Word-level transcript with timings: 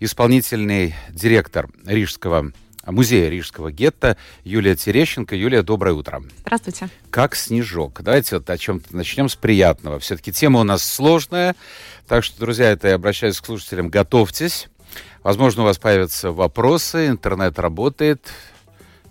исполнительный 0.00 0.94
директор 1.10 1.68
Рижского 1.84 2.52
музея 2.86 3.28
Рижского 3.28 3.72
гетто 3.72 4.16
Юлия 4.44 4.76
Терещенко. 4.76 5.34
Юлия, 5.34 5.62
доброе 5.62 5.92
утро. 5.92 6.22
Здравствуйте. 6.40 6.88
Как 7.10 7.34
снежок. 7.34 8.00
Давайте 8.02 8.36
вот 8.36 8.48
о 8.48 8.58
чем-то 8.58 8.94
начнем 8.96 9.28
с 9.28 9.36
приятного. 9.36 9.98
Все-таки 9.98 10.32
тема 10.32 10.60
у 10.60 10.64
нас 10.64 10.84
сложная, 10.84 11.56
так 12.06 12.24
что, 12.24 12.38
друзья, 12.38 12.70
это 12.70 12.88
я 12.88 12.94
обращаюсь 12.94 13.40
к 13.40 13.46
слушателям, 13.46 13.88
готовьтесь. 13.88 14.68
Возможно, 15.22 15.62
у 15.62 15.64
вас 15.64 15.78
появятся 15.78 16.30
вопросы, 16.30 17.08
интернет 17.08 17.58
работает, 17.58 18.30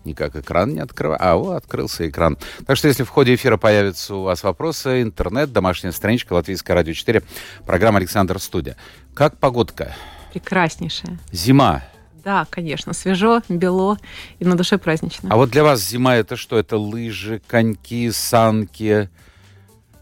никак 0.05 0.35
экран 0.35 0.73
не 0.73 0.79
открываю. 0.79 1.19
А, 1.21 1.35
вот, 1.35 1.55
открылся 1.55 2.07
экран. 2.07 2.37
Так 2.65 2.77
что, 2.77 2.87
если 2.87 3.03
в 3.03 3.09
ходе 3.09 3.35
эфира 3.35 3.57
появятся 3.57 4.15
у 4.15 4.23
вас 4.23 4.43
вопросы, 4.43 5.01
интернет, 5.01 5.51
домашняя 5.51 5.91
страничка, 5.91 6.33
Латвийское 6.33 6.73
радио 6.73 6.93
4, 6.93 7.21
программа 7.65 7.97
«Александр 7.97 8.39
Студия». 8.39 8.77
Как 9.13 9.37
погодка? 9.37 9.93
Прекраснейшая. 10.35 11.17
Зима. 11.31 11.81
Да, 12.25 12.45
конечно, 12.49 12.91
свежо, 12.91 13.41
бело 13.47 13.97
и 14.39 14.43
на 14.43 14.57
душе 14.57 14.77
празднично. 14.77 15.29
А 15.31 15.37
вот 15.37 15.49
для 15.49 15.63
вас 15.63 15.81
зима 15.81 16.17
это 16.17 16.35
что? 16.35 16.59
Это 16.59 16.77
лыжи, 16.77 17.41
коньки, 17.47 18.11
санки, 18.11 19.09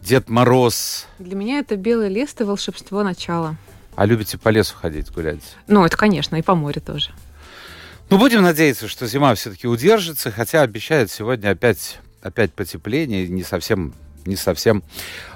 Дед 0.02 0.28
Мороз? 0.28 1.06
Для 1.20 1.36
меня 1.36 1.60
это 1.60 1.76
белый 1.76 2.08
лист 2.08 2.40
и 2.40 2.44
волшебство 2.44 3.04
начала. 3.04 3.54
А 3.94 4.06
любите 4.06 4.36
по 4.36 4.48
лесу 4.48 4.74
ходить, 4.74 5.12
гулять? 5.12 5.54
Ну, 5.68 5.84
это, 5.84 5.96
конечно, 5.96 6.34
и 6.34 6.42
по 6.42 6.56
морю 6.56 6.80
тоже. 6.80 7.10
Ну, 8.10 8.18
будем 8.18 8.42
надеяться, 8.42 8.88
что 8.88 9.06
зима 9.06 9.36
все-таки 9.36 9.68
удержится, 9.68 10.32
хотя 10.32 10.62
обещают 10.62 11.12
сегодня 11.12 11.50
опять, 11.50 12.00
опять 12.22 12.52
потепление, 12.52 13.28
не 13.28 13.44
совсем 13.44 13.94
не 14.26 14.36
совсем 14.36 14.82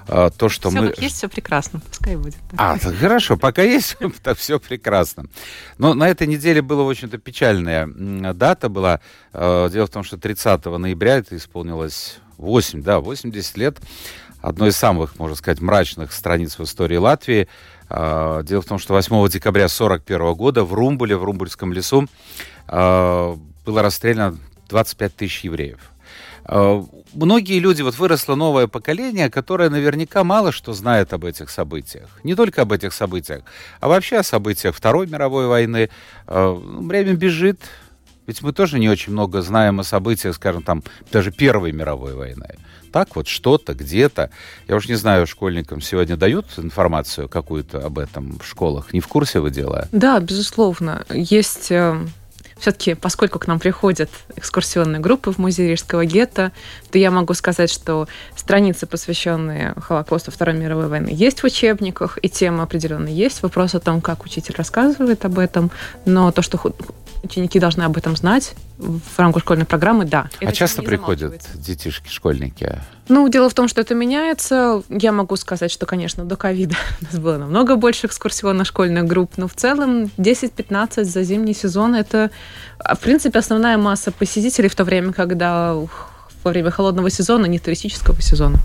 э, 0.07 0.31
то, 0.37 0.49
что 0.49 0.71
все 0.71 0.81
мы... 0.81 0.89
Как 0.89 0.99
есть, 0.99 1.17
все 1.17 1.29
прекрасно, 1.29 1.81
пускай 1.81 2.17
будет. 2.17 2.37
А, 2.57 2.79
так 2.79 2.95
хорошо, 2.97 3.37
пока 3.37 3.63
есть, 3.63 3.97
так 4.23 4.39
все 4.39 4.59
прекрасно. 4.59 5.27
Но 5.79 5.95
на 5.95 6.09
этой 6.09 6.27
неделе 6.27 6.63
была, 6.63 6.85
в 6.85 6.91
общем-то, 6.91 7.19
печальная 7.19 7.87
дата 7.87 8.69
была. 8.69 9.01
Э, 9.33 9.69
дело 9.73 9.87
в 9.87 9.91
том, 9.91 10.05
что 10.05 10.17
30 10.17 10.65
ноября 10.65 11.17
это 11.17 11.37
исполнилось 11.37 12.19
8, 12.39 12.83
да, 12.83 13.01
80 13.01 13.57
лет 13.57 13.79
одной 14.41 14.69
из 14.69 14.77
самых, 14.77 15.19
можно 15.19 15.37
сказать, 15.37 15.61
мрачных 15.61 16.13
страниц 16.13 16.59
в 16.59 16.63
истории 16.63 16.97
Латвии. 16.97 17.49
Э, 17.91 18.43
дело 18.45 18.63
в 18.63 18.67
том, 18.67 18.79
что 18.79 18.95
8 18.95 19.29
декабря 19.29 19.65
1941 19.65 20.35
года 20.35 20.65
в 20.65 20.73
Румбуле, 20.75 21.17
в 21.17 21.25
Румбульском 21.25 21.73
лесу, 21.73 22.07
было 22.71 23.83
расстреляно 23.83 24.37
25 24.69 25.17
тысяч 25.17 25.45
евреев. 25.45 25.79
Многие 27.15 27.59
люди, 27.59 27.83
вот 27.83 27.99
выросло 27.99 28.35
новое 28.35 28.67
поколение, 28.67 29.31
которое 29.31 29.71
наверняка 29.71 30.25
мало 30.25 30.53
что 30.53 30.73
знает 30.73 31.13
об 31.13 31.25
этих 31.25 31.51
событиях. 31.51 32.09
Не 32.25 32.35
только 32.35 32.63
об 32.63 32.73
этих 32.73 32.93
событиях, 32.93 33.43
а 33.81 33.89
вообще 33.89 34.19
о 34.19 34.23
событиях 34.23 34.75
Второй 34.75 35.07
мировой 35.07 35.47
войны. 35.47 35.91
Э, 36.27 36.61
ну, 36.63 36.87
время 36.87 37.15
бежит, 37.15 37.61
ведь 38.27 38.43
мы 38.43 38.53
тоже 38.53 38.79
не 38.79 38.89
очень 38.91 39.13
много 39.13 39.41
знаем 39.41 39.81
о 39.81 39.85
событиях, 39.85 40.35
скажем, 40.35 40.63
там, 40.63 40.83
даже 41.11 41.33
Первой 41.33 41.73
мировой 41.73 42.15
войны. 42.15 42.57
Так 42.93 43.17
вот, 43.17 43.27
что-то, 43.27 43.75
где-то. 43.75 44.31
Я 44.67 44.77
уж 44.77 44.89
не 44.89 44.95
знаю, 44.95 45.27
школьникам 45.27 45.81
сегодня 45.81 46.17
дают 46.17 46.47
информацию 46.59 47.29
какую-то 47.29 47.85
об 47.85 47.99
этом 47.99 48.39
в 48.39 48.47
школах? 48.47 48.93
Не 48.93 49.01
в 49.01 49.09
курсе 49.09 49.41
вы 49.41 49.51
дела? 49.51 49.89
Да, 49.93 50.21
безусловно. 50.21 51.07
Есть 51.11 51.71
э, 51.71 51.99
все-таки, 52.59 52.95
поскольку 52.95 53.39
к 53.39 53.47
нам 53.47 53.59
приходят 53.59 54.11
экскурсионные 54.37 55.01
группы 55.01 55.33
в 55.33 55.39
музей 55.39 55.69
Рижского 55.69 56.05
гетто, 56.05 56.53
то 56.91 56.99
я 56.99 57.11
могу 57.11 57.35
сказать, 57.35 57.71
что 57.71 58.09
страницы, 58.37 58.87
посвященные 58.87 59.75
Холокосту 59.81 60.31
Второй 60.31 60.57
мировой 60.57 60.89
войны, 60.89 61.11
есть 61.13 61.41
в 61.41 61.45
учебниках, 61.45 62.19
и 62.21 62.29
тема 62.29 62.65
определенно 62.65 63.09
есть. 63.09 63.43
Вопрос 63.43 63.75
о 63.75 63.81
том, 63.81 64.01
как 64.01 64.25
учитель 64.25 64.55
рассказывает 64.57 65.25
об 65.25 65.39
этом, 65.39 65.71
но 66.05 66.33
то, 66.33 66.43
что 66.43 66.59
ученики 67.23 67.59
должны 67.59 67.83
об 67.83 67.97
этом 67.97 68.17
знать 68.17 68.55
в 68.79 69.19
рамках 69.19 69.43
школьной 69.43 69.65
программы, 69.65 70.05
да. 70.05 70.29
А 70.41 70.53
часто 70.53 70.83
приходят 70.83 71.41
детишки, 71.55 72.09
школьники? 72.09 72.81
Ну, 73.09 73.29
дело 73.29 73.49
в 73.49 73.55
том, 73.55 73.69
что 73.69 73.81
это 73.81 73.95
меняется. 73.95 74.83
Я 74.89 75.13
могу 75.13 75.37
сказать, 75.37 75.71
что, 75.71 75.87
конечно, 75.87 76.25
до 76.25 76.37
ковида 76.37 76.77
у 77.01 77.05
нас 77.05 77.21
было 77.21 77.39
намного 77.39 77.77
больше 77.77 78.07
экскурсионных 78.07 78.67
школьных 78.67 79.07
групп, 79.07 79.33
но 79.37 79.49
в 79.49 79.55
целом 79.55 80.11
10-15 80.19 81.05
за 81.05 81.23
зимний 81.23 81.55
сезон– 81.55 81.95
это, 81.97 82.31
в 82.79 82.99
принципе, 82.99 83.39
основная 83.39 83.79
масса 83.79 84.13
посетителей 84.13 84.69
в 84.69 84.75
то 84.75 84.85
время, 84.85 85.13
когда 85.13 85.75
во 86.45 86.51
время 86.51 86.71
холодного 86.71 87.11
сезона, 87.11 87.47
не 87.47 87.59
туристического 87.59 88.21
сезона. 88.23 88.59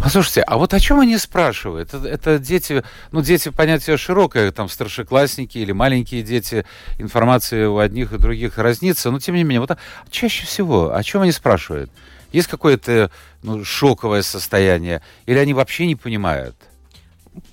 Послушайте, 0.00 0.42
а 0.42 0.58
вот 0.58 0.74
о 0.74 0.80
чем 0.80 1.00
они 1.00 1.16
спрашивают? 1.18 1.94
Это, 1.94 2.06
это 2.06 2.38
дети, 2.38 2.84
ну, 3.12 3.22
дети, 3.22 3.48
понятие 3.48 3.96
широкое, 3.96 4.52
там, 4.52 4.68
старшеклассники 4.68 5.58
или 5.58 5.72
маленькие 5.72 6.22
дети, 6.22 6.64
информация 6.98 7.68
у 7.68 7.78
одних 7.78 8.12
и 8.12 8.18
других 8.18 8.58
разнится, 8.58 9.10
но, 9.10 9.18
тем 9.18 9.34
не 9.34 9.42
менее, 9.42 9.60
вот 9.60 9.70
а, 9.70 9.78
чаще 10.10 10.44
всего, 10.44 10.94
о 10.94 11.02
чем 11.02 11.22
они 11.22 11.32
спрашивают? 11.32 11.90
Есть 12.32 12.48
какое-то 12.48 13.10
ну, 13.42 13.64
шоковое 13.64 14.22
состояние? 14.22 15.00
Или 15.24 15.38
они 15.38 15.54
вообще 15.54 15.86
не 15.86 15.96
понимают? 15.96 16.56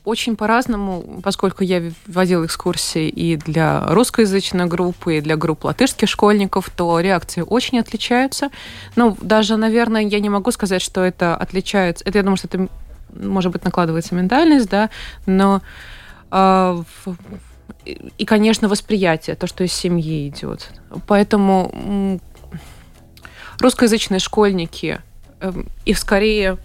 Очень 0.04 0.36
по-разному, 0.36 1.22
поскольку 1.24 1.64
я 1.64 1.92
водила 2.08 2.46
экскурсии 2.46 3.08
и 3.08 3.36
для 3.38 3.86
русскоязычной 3.88 4.66
группы, 4.66 5.18
и 5.18 5.22
для 5.22 5.36
групп 5.38 5.66
латышских 5.66 6.10
школьников, 6.10 6.70
то 6.70 7.00
реакции 7.00 7.42
очень 7.42 7.80
отличаются. 7.80 8.50
Ну, 8.96 9.18
даже, 9.22 9.58
наверное, 9.58 10.02
я 10.02 10.20
не 10.20 10.30
могу 10.30 10.52
сказать, 10.52 10.82
что 10.82 11.02
это 11.02 11.36
отличается. 11.36 12.04
Это, 12.06 12.20
я 12.20 12.24
думаю, 12.24 12.38
что 12.38 12.48
это, 12.48 12.68
может 13.14 13.52
быть, 13.52 13.64
накладывается 13.64 14.16
ментальность, 14.16 14.70
да, 14.70 14.90
но 15.26 15.62
э, 16.32 16.84
и, 17.86 18.26
конечно, 18.26 18.68
восприятие, 18.68 19.36
то, 19.36 19.48
что 19.48 19.64
из 19.64 19.74
семьи 19.74 20.30
идет. 20.30 20.72
Поэтому 21.08 22.20
русскоязычные 23.60 24.20
школьники, 24.20 25.02
э, 25.40 25.52
их 25.86 25.98
скорее, 25.98 26.58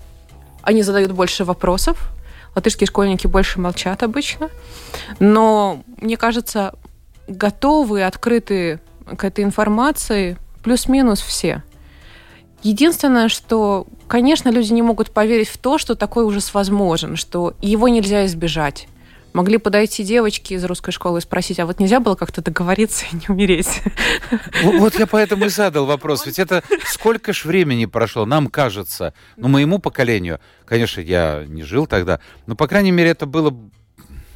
они 0.63 0.83
задают 0.83 1.13
больше 1.13 1.45
вопросов, 1.45 2.11
Латышские 2.59 2.89
школьники 2.89 3.29
больше 3.29 3.61
молчат 3.61 4.03
обычно. 4.03 4.51
Но, 5.21 5.85
мне 5.97 6.17
кажется, 6.17 6.75
готовы, 7.29 8.03
открыты 8.03 8.81
к 9.17 9.23
этой 9.23 9.45
информации 9.45 10.37
плюс-минус 10.65 11.21
все. 11.21 11.63
Единственное, 12.65 13.29
что, 13.29 13.87
конечно, 14.09 14.49
люди 14.49 14.73
не 14.73 14.83
могут 14.83 15.13
поверить 15.13 15.47
в 15.47 15.57
то, 15.57 15.79
что 15.79 15.95
такой 15.95 16.25
ужас 16.25 16.53
возможен, 16.53 17.15
что 17.15 17.55
его 17.61 17.87
нельзя 17.87 18.27
избежать. 18.27 18.89
Могли 19.39 19.59
подойти 19.59 20.03
девочки 20.03 20.55
из 20.55 20.65
русской 20.65 20.91
школы 20.91 21.21
и 21.21 21.23
спросить, 21.23 21.61
а 21.61 21.67
вот 21.67 21.79
нельзя 21.79 22.01
было 22.01 22.17
как-то 22.17 22.43
договориться 22.43 23.07
и 23.13 23.15
не 23.15 23.27
умереть? 23.29 23.83
Вот 24.65 24.99
я 24.99 25.07
поэтому 25.07 25.45
и 25.45 25.49
задал 25.49 25.87
вопрос. 25.87 26.27
Ведь 26.27 26.41
это 26.41 26.65
сколько 26.85 27.33
ж 27.33 27.45
времени 27.45 27.87
прошло, 27.87 28.27
нам 28.27 28.49
кажется, 28.49 29.15
ну, 29.37 29.47
моему 29.47 29.79
поколению, 29.79 30.41
конечно, 30.65 31.01
я 31.01 31.45
не 31.47 31.63
жил 31.63 31.87
тогда, 31.87 32.19
но, 32.47 32.57
по 32.57 32.67
крайней 32.67 32.91
мере, 32.91 33.11
это 33.11 33.27
было, 33.27 33.57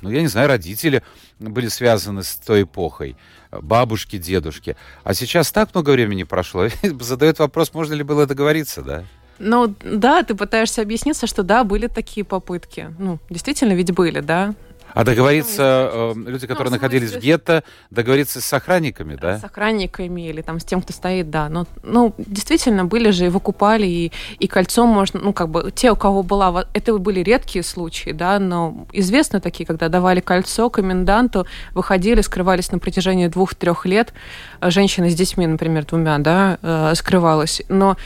ну, 0.03 0.09
я 0.09 0.21
не 0.21 0.29
знаю, 0.29 0.47
родители 0.47 1.03
были 1.41 1.67
связаны 1.67 2.23
с 2.23 2.37
той 2.37 2.63
эпохой 2.63 3.17
бабушки, 3.51 4.19
дедушки. 4.19 4.77
А 5.03 5.15
сейчас 5.15 5.51
так 5.51 5.75
много 5.75 5.91
времени 5.91 6.23
прошло. 6.23 6.69
Задает 7.01 7.41
вопрос, 7.41 7.75
можно 7.75 7.95
ли 7.95 8.05
было 8.05 8.29
договориться, 8.29 8.83
да? 8.83 9.05
Ну, 9.41 9.75
да, 9.83 10.23
ты 10.23 10.37
пытаешься 10.37 10.83
объясниться, 10.83 11.27
что 11.27 11.43
да, 11.43 11.65
были 11.65 11.89
такие 11.89 12.25
попытки. 12.25 12.95
Ну, 13.01 13.19
действительно 13.29 13.73
ведь 13.73 13.93
были, 13.93 14.21
да. 14.21 14.55
А 14.95 15.05
договориться, 15.05 15.91
э, 15.93 16.13
люди, 16.27 16.47
которые 16.47 16.71
ну, 16.71 16.77
находились 16.77 17.13
в 17.13 17.19
гетто, 17.19 17.65
договориться 17.91 18.41
с 18.41 18.53
охранниками, 18.53 19.17
да? 19.17 19.39
С 19.39 19.45
охранниками 19.45 20.29
или 20.29 20.43
там 20.43 20.61
с 20.61 20.65
тем, 20.65 20.83
кто 20.83 20.93
стоит, 20.93 21.31
да. 21.31 21.49
Но, 21.49 21.67
ну, 21.83 22.15
действительно, 22.19 22.85
были 22.85 23.11
же, 23.11 23.27
и 23.27 23.29
выкупали, 23.29 23.87
и, 23.87 24.13
и 24.39 24.47
кольцо 24.47 24.87
можно, 24.87 25.21
ну, 25.21 25.33
как 25.33 25.49
бы, 25.49 25.73
те, 25.75 25.93
у 25.93 25.97
кого 25.97 26.23
была, 26.23 26.67
это 26.75 26.97
были 26.99 27.21
редкие 27.21 27.63
случаи, 27.63 28.11
да, 28.11 28.39
но 28.39 28.87
известны 28.93 29.41
такие, 29.41 29.67
когда 29.67 29.89
давали 29.89 30.21
кольцо 30.21 30.69
коменданту, 30.71 31.47
выходили, 31.75 32.21
скрывались 32.21 32.71
на 32.73 32.79
протяжении 32.79 33.29
двух-трех 33.29 33.87
лет. 33.87 34.13
Женщина 34.61 35.09
с 35.09 35.15
детьми, 35.15 35.47
например, 35.47 35.85
двумя, 35.87 36.19
да, 36.19 36.59
э, 36.63 36.95
скрывалась. 36.95 37.63
Но 37.69 37.97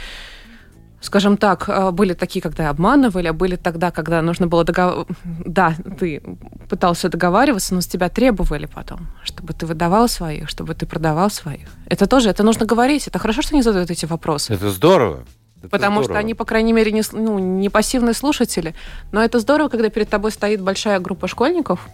скажем 1.00 1.36
так, 1.36 1.68
э, 1.68 1.90
были 1.90 2.14
такие, 2.14 2.40
когда 2.40 2.70
обманывали, 2.70 3.28
а 3.28 3.32
были 3.32 3.56
тогда, 3.56 3.90
когда 3.90 4.22
нужно 4.22 4.46
было 4.46 4.64
договариваться. 4.64 5.14
Да, 5.24 5.74
ты 5.98 6.22
пытался 6.68 7.08
договариваться, 7.08 7.74
но 7.74 7.80
с 7.80 7.86
тебя 7.86 8.08
требовали 8.08 8.66
потом, 8.66 9.08
чтобы 9.24 9.52
ты 9.52 9.66
выдавал 9.66 10.08
своих, 10.08 10.48
чтобы 10.48 10.74
ты 10.74 10.86
продавал 10.86 11.30
своих. 11.30 11.68
Это 11.86 12.06
тоже, 12.06 12.30
это 12.30 12.42
нужно 12.42 12.66
говорить. 12.66 13.06
Это 13.06 13.18
хорошо, 13.18 13.42
что 13.42 13.54
они 13.54 13.62
задают 13.62 13.90
эти 13.90 14.06
вопросы. 14.06 14.54
Это 14.54 14.70
здорово. 14.70 15.24
Это 15.58 15.68
Потому 15.68 16.02
здорово. 16.02 16.14
что 16.14 16.18
они, 16.18 16.34
по 16.34 16.44
крайней 16.44 16.72
мере, 16.72 16.92
не, 16.92 17.02
ну, 17.12 17.38
не 17.38 17.70
пассивные 17.70 18.14
слушатели. 18.14 18.74
Но 19.12 19.22
это 19.22 19.40
здорово, 19.40 19.68
когда 19.68 19.88
перед 19.88 20.08
тобой 20.08 20.30
стоит 20.30 20.60
большая 20.60 21.00
группа 21.00 21.28
школьников, 21.28 21.88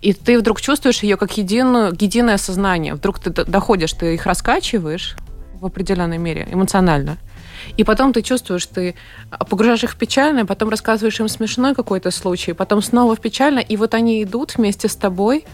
и 0.00 0.12
ты 0.12 0.38
вдруг 0.38 0.60
чувствуешь 0.60 1.02
ее 1.02 1.16
как 1.16 1.36
единую, 1.36 1.94
единое 1.98 2.36
сознание. 2.36 2.94
Вдруг 2.94 3.18
ты 3.18 3.30
доходишь, 3.30 3.92
ты 3.92 4.14
их 4.14 4.26
раскачиваешь 4.26 5.16
в 5.60 5.66
определенной 5.66 6.18
мере 6.18 6.46
эмоционально. 6.50 7.16
И 7.76 7.84
потом 7.84 8.12
ты 8.12 8.22
чувствуешь, 8.22 8.66
ты 8.66 8.94
погружаешь 9.50 9.84
их 9.84 9.92
в 9.92 9.96
печальное, 9.96 10.44
потом 10.44 10.70
рассказываешь 10.70 11.20
им 11.20 11.28
смешной 11.28 11.74
какой-то 11.74 12.10
случай, 12.10 12.52
потом 12.52 12.82
снова 12.82 13.14
в 13.14 13.20
печально, 13.20 13.58
и 13.58 13.76
вот 13.76 13.94
они 13.94 14.22
идут 14.22 14.56
вместе 14.56 14.88
с 14.88 14.96
тобой, 14.96 15.44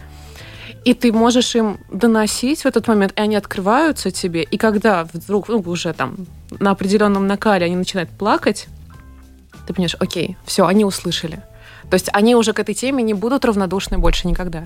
и 0.85 0.93
ты 0.93 1.11
можешь 1.11 1.55
им 1.55 1.79
доносить 1.91 2.61
в 2.61 2.65
этот 2.65 2.87
момент, 2.87 3.13
и 3.15 3.21
они 3.21 3.35
открываются 3.35 4.11
тебе, 4.11 4.43
и 4.43 4.57
когда 4.57 5.05
вдруг, 5.11 5.49
ну, 5.49 5.59
уже 5.59 5.93
там 5.93 6.15
на 6.59 6.71
определенном 6.71 7.27
накале 7.27 7.65
они 7.65 7.75
начинают 7.75 8.09
плакать, 8.09 8.67
ты 9.65 9.73
понимаешь, 9.73 9.95
окей, 9.99 10.37
все, 10.45 10.65
они 10.65 10.85
услышали. 10.85 11.41
То 11.93 11.95
есть 11.95 12.09
они 12.11 12.35
уже 12.35 12.53
к 12.53 12.59
этой 12.59 12.73
теме 12.73 13.03
не 13.03 13.13
будут 13.13 13.45
равнодушны 13.45 13.99
больше 13.99 14.27
никогда. 14.27 14.63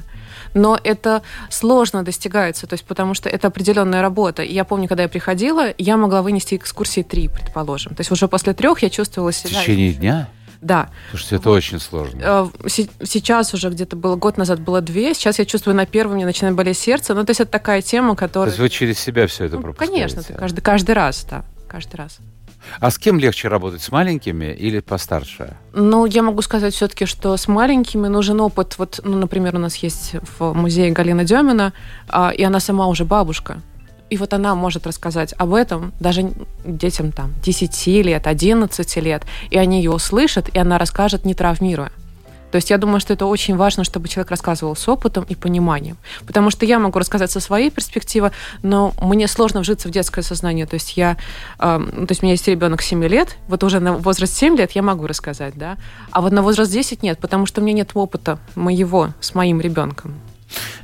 Но 0.53 0.79
это 0.81 1.23
сложно 1.49 2.03
достигается, 2.03 2.67
то 2.67 2.75
есть 2.75 2.85
потому 2.85 3.15
что 3.15 3.27
это 3.27 3.49
определенная 3.49 4.01
работа. 4.01 4.43
И 4.43 4.53
я 4.53 4.63
помню, 4.63 4.87
когда 4.87 5.03
я 5.03 5.09
приходила, 5.09 5.73
я 5.77 5.97
могла 5.97 6.21
вынести 6.21 6.55
экскурсии 6.55 7.01
три, 7.01 7.27
предположим. 7.27 7.95
То 7.95 7.99
есть 7.99 8.11
уже 8.11 8.29
после 8.29 8.53
трех 8.53 8.81
я 8.81 8.89
чувствовала 8.89 9.33
себя... 9.33 9.59
В 9.59 9.61
течение 9.61 9.91
дня? 9.91 10.29
Да. 10.61 10.89
Слушайте, 11.09 11.35
это 11.35 11.49
вот. 11.49 11.55
очень 11.57 11.81
сложно. 11.81 12.21
Э, 12.23 12.69
сейчас 12.69 13.53
уже 13.53 13.71
где-то 13.71 13.97
было 13.97 14.15
год 14.15 14.37
назад 14.37 14.61
было 14.61 14.79
две, 14.79 15.13
сейчас 15.13 15.37
я 15.37 15.43
чувствую 15.43 15.75
на 15.75 15.85
первом 15.85 16.15
мне 16.15 16.25
начинает 16.25 16.55
болеть 16.55 16.77
сердце. 16.77 17.13
Ну, 17.13 17.25
то 17.25 17.31
есть 17.31 17.41
это 17.41 17.51
такая 17.51 17.81
тема, 17.81 18.15
которая... 18.15 18.51
То 18.51 18.51
есть 18.51 18.59
вы 18.59 18.69
через 18.69 18.99
себя 18.99 19.27
все 19.27 19.43
это 19.43 19.59
ну, 19.59 19.73
Конечно, 19.73 20.23
каждый, 20.23 20.61
каждый 20.61 20.95
раз, 20.95 21.27
да, 21.29 21.43
каждый 21.67 21.97
раз. 21.97 22.19
А 22.79 22.91
с 22.91 22.97
кем 22.97 23.19
легче 23.19 23.47
работать, 23.47 23.81
с 23.81 23.91
маленькими 23.91 24.53
или 24.53 24.79
постарше? 24.79 25.57
Ну, 25.73 26.05
я 26.05 26.21
могу 26.21 26.41
сказать 26.41 26.73
все-таки, 26.73 27.05
что 27.05 27.35
с 27.37 27.47
маленькими 27.47 28.07
нужен 28.07 28.39
опыт. 28.41 28.77
Вот, 28.77 28.99
ну, 29.03 29.17
например, 29.17 29.55
у 29.55 29.59
нас 29.59 29.75
есть 29.77 30.15
в 30.37 30.53
музее 30.53 30.91
Галина 30.91 31.23
Демина, 31.23 31.73
а, 32.07 32.29
и 32.29 32.43
она 32.43 32.59
сама 32.59 32.87
уже 32.87 33.05
бабушка. 33.05 33.61
И 34.09 34.17
вот 34.17 34.33
она 34.33 34.55
может 34.55 34.87
рассказать 34.87 35.33
об 35.37 35.53
этом 35.53 35.93
даже 35.99 36.31
детям 36.63 37.11
там 37.11 37.33
10 37.43 37.87
лет, 38.03 38.25
11 38.25 38.97
лет, 38.97 39.23
и 39.49 39.57
они 39.57 39.79
ее 39.79 39.91
услышат, 39.91 40.49
и 40.49 40.59
она 40.59 40.77
расскажет, 40.77 41.25
не 41.25 41.33
травмируя. 41.33 41.91
То 42.51 42.55
есть 42.55 42.69
я 42.69 42.77
думаю, 42.77 42.99
что 42.99 43.13
это 43.13 43.25
очень 43.25 43.55
важно, 43.55 43.83
чтобы 43.83 44.07
человек 44.07 44.31
рассказывал 44.31 44.75
с 44.75 44.87
опытом 44.87 45.25
и 45.27 45.35
пониманием. 45.35 45.97
Потому 46.25 46.49
что 46.49 46.65
я 46.65 46.79
могу 46.79 46.99
рассказать 46.99 47.31
со 47.31 47.39
своей 47.39 47.69
перспективы, 47.69 48.31
но 48.63 48.93
мне 49.01 49.27
сложно 49.27 49.61
вжиться 49.61 49.87
в 49.87 49.91
детское 49.91 50.21
сознание. 50.21 50.65
То 50.65 50.75
есть 50.75 50.97
я, 50.97 51.17
э, 51.59 51.59
то 51.59 52.07
есть 52.09 52.23
у 52.23 52.25
меня 52.25 52.33
есть 52.33 52.47
ребенок 52.47 52.81
7 52.81 53.03
лет, 53.05 53.37
вот 53.47 53.63
уже 53.63 53.79
на 53.79 53.93
возраст 53.93 54.33
7 54.33 54.57
лет 54.57 54.71
я 54.71 54.81
могу 54.81 55.07
рассказать, 55.07 55.55
да, 55.55 55.77
а 56.11 56.21
вот 56.21 56.31
на 56.31 56.41
возраст 56.41 56.71
10 56.71 57.03
нет, 57.03 57.19
потому 57.19 57.45
что 57.45 57.61
у 57.61 57.63
меня 57.63 57.77
нет 57.77 57.91
опыта 57.93 58.39
моего 58.55 59.09
с 59.19 59.35
моим 59.35 59.61
ребенком. 59.61 60.15